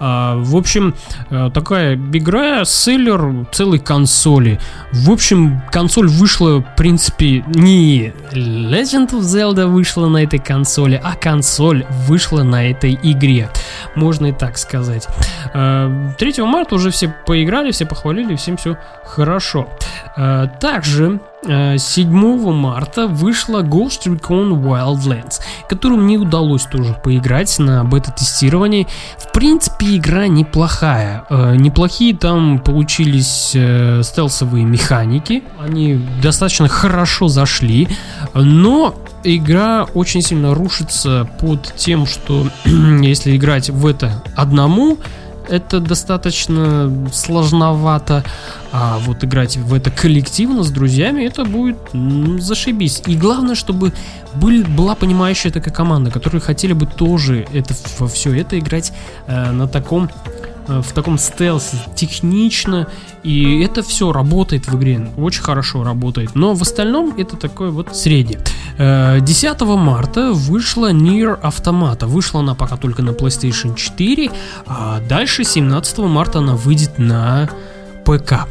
[0.01, 0.95] Э, в общем,
[1.31, 4.61] э, такая игра, селлер целой консоли.
[4.93, 11.15] В общем, консоль вышла, в принципе, не Legend of Zelda вышла на этой консоли, а
[11.15, 13.51] консоль вышла на этой игре.
[13.95, 15.07] Можно и так сказать.
[15.55, 15.76] Э,
[16.19, 19.69] 3 марта уже все поиграли, все похвалили, всем все хорошо.
[20.17, 27.85] Э, также 7 э, марта вышла Ghost Recon Wildlands, которую мне удалось тоже поиграть на
[27.85, 28.87] бета-тестировании.
[29.19, 31.25] В принципе, игра неплохая.
[31.29, 33.57] Э, неплохие там получились
[34.07, 35.45] стелсовые механики.
[35.61, 37.89] Они достаточно хорошо зашли,
[38.35, 44.99] но игра очень сильно рушится под тем, что если играть в это одному,
[45.49, 48.25] это достаточно сложновато.
[48.73, 53.03] А вот играть в это коллективно с друзьями, это будет ну, зашибись.
[53.07, 53.93] И главное, чтобы
[54.35, 58.93] был, была понимающая такая команда, которые хотели бы тоже это, во все это играть
[59.27, 60.11] э, на таком
[60.69, 62.89] в таком стелсе, технично,
[63.23, 67.97] и это все работает в игре, очень хорошо работает, но в остальном это такое вот
[67.97, 68.41] среднее.
[68.79, 74.31] 10 э, марта вышла Nier Automata, вышла она пока только на PlayStation 4,
[74.67, 77.49] а дальше 17 марта она выйдет на
[78.05, 78.47] ПК.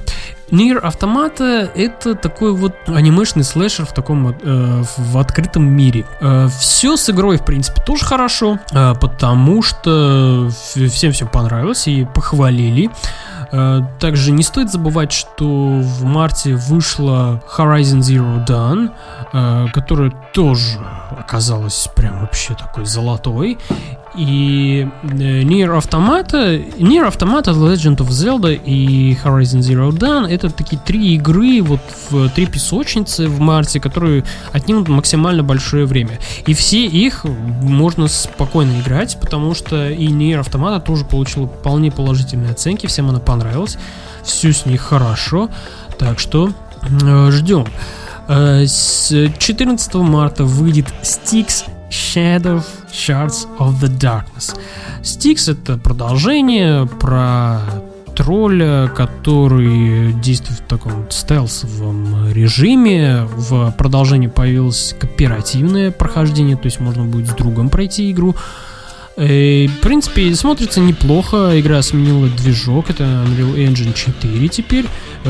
[0.52, 6.06] Нир Автомата это такой вот анимешный слэшер в таком э, в открытом мире.
[6.22, 12.06] Э, все с игрой, в принципе, тоже хорошо, э, потому что всем все понравилось и
[12.06, 12.91] похвалили.
[13.52, 18.91] Э, также не стоит забывать, что в марте вышла Horizon Zero Dawn,
[19.34, 20.80] э, которая тоже
[21.18, 23.58] оказалась прям вообще такой золотой.
[24.18, 30.49] И э, Nier Automata, Nier Automata, The Legend of Zelda и Horizon Zero Dawn это
[30.49, 36.20] такие три игры, вот в три песочницы в марте, которые отнимут максимально большое время.
[36.45, 42.51] И все их можно спокойно играть, потому что и Nier Automata тоже получила вполне положительные
[42.51, 43.78] оценки, всем она понравилась,
[44.24, 45.49] все с ней хорошо,
[45.97, 46.51] так что
[47.03, 47.66] э, ждем.
[48.28, 54.57] Э, с 14 марта выйдет Styx Shadow Shards of the Darkness.
[55.01, 57.59] Styx это продолжение про
[58.15, 63.27] тролля, который действует в таком стелсовом режиме.
[63.36, 68.36] В продолжении появилось кооперативное прохождение, то есть можно будет с другом пройти игру.
[69.18, 71.57] И, в принципе, смотрится неплохо.
[71.59, 74.86] Игра сменила движок, это Unreal Engine 4 теперь.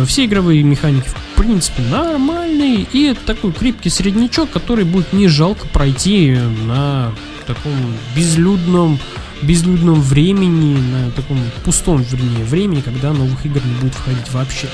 [0.07, 2.87] Все игровые механики, в принципе, нормальные.
[2.91, 7.13] И это такой крепкий среднячок, который будет не жалко пройти на
[7.45, 7.73] таком
[8.15, 8.99] безлюдном
[9.41, 14.67] безлюдном времени, на таком пустом, вернее, времени, когда новых игр не будет входить вообще.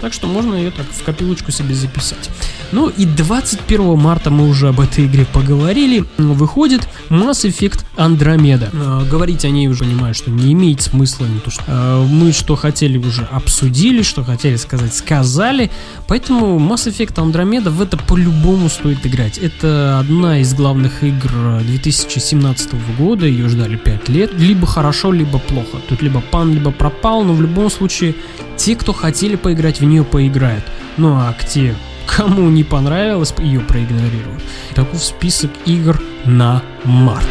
[0.00, 2.30] Так что можно ее так в копилочку себе записать.
[2.70, 6.04] Ну и 21 марта мы уже об этой игре поговорили.
[6.18, 8.68] Выходит Mass Effect Andromeda.
[8.72, 11.24] Э, говорить о ней уже понимаю, что не имеет смысла.
[11.26, 15.70] Не то, что э, мы что хотели уже обсудили, что хотели сказать, сказали.
[16.06, 19.38] Поэтому Mass Effect Andromeda в это по-любому стоит играть.
[19.38, 21.30] Это одна из главных игр
[21.62, 23.26] 2017 года.
[23.26, 24.32] Ее ждали 5 лет.
[24.34, 25.78] Либо хорошо, либо плохо.
[25.88, 27.24] Тут либо пан, либо пропал.
[27.24, 28.14] Но в любом случае,
[28.56, 30.64] те, кто хотели поиграть в нее, поиграют.
[30.96, 31.74] Ну а те,
[32.06, 34.42] кому не понравилось, ее проигнорируют.
[34.74, 37.28] Таков список игр на март.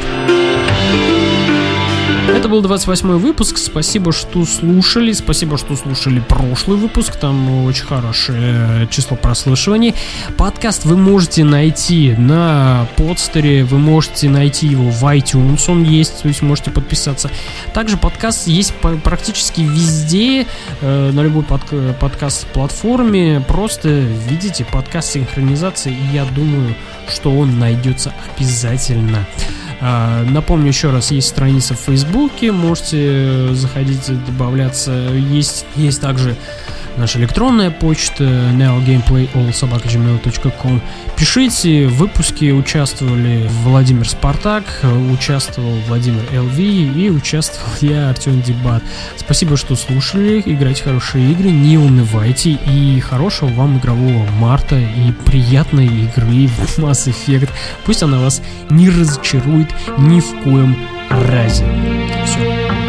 [2.28, 3.57] Это был 28 выпуск.
[3.57, 5.13] Спасибо, что слушали.
[5.13, 7.15] Спасибо, что слушали прошлый выпуск.
[7.15, 9.95] Там очень хорошее число прослушиваний.
[10.38, 13.63] Подкаст вы можете найти на подстере.
[13.63, 15.71] Вы можете найти его в iTunes.
[15.71, 17.32] Он есть, то есть можете подписаться.
[17.73, 18.73] Также подкаст есть
[19.03, 20.45] практически везде,
[20.82, 21.61] э, на любой под,
[21.99, 23.41] подкаст-платформе.
[23.47, 23.89] Просто
[24.30, 26.75] видите подкаст синхронизации, и я думаю,
[27.07, 29.25] что он найдется обязательно.
[29.49, 34.91] А, напомню еще раз, есть страница в Фейсбуке, можете заходить, добавляться.
[34.91, 36.36] Есть, есть также
[36.97, 40.81] наша электронная почта neogameplayallsobakagmail.com
[41.15, 44.63] Пишите, в выпуске участвовали Владимир Спартак,
[45.11, 48.83] участвовал Владимир ЛВ и участвовал я, Артем Дебат.
[49.15, 55.87] Спасибо, что слушали, играйте хорошие игры, не унывайте и хорошего вам игрового марта и приятной
[55.87, 57.49] игры в Mass Effect.
[57.85, 60.77] Пусть она вас не разочарует ни в коем
[61.09, 61.65] разе.
[62.25, 62.86] Все.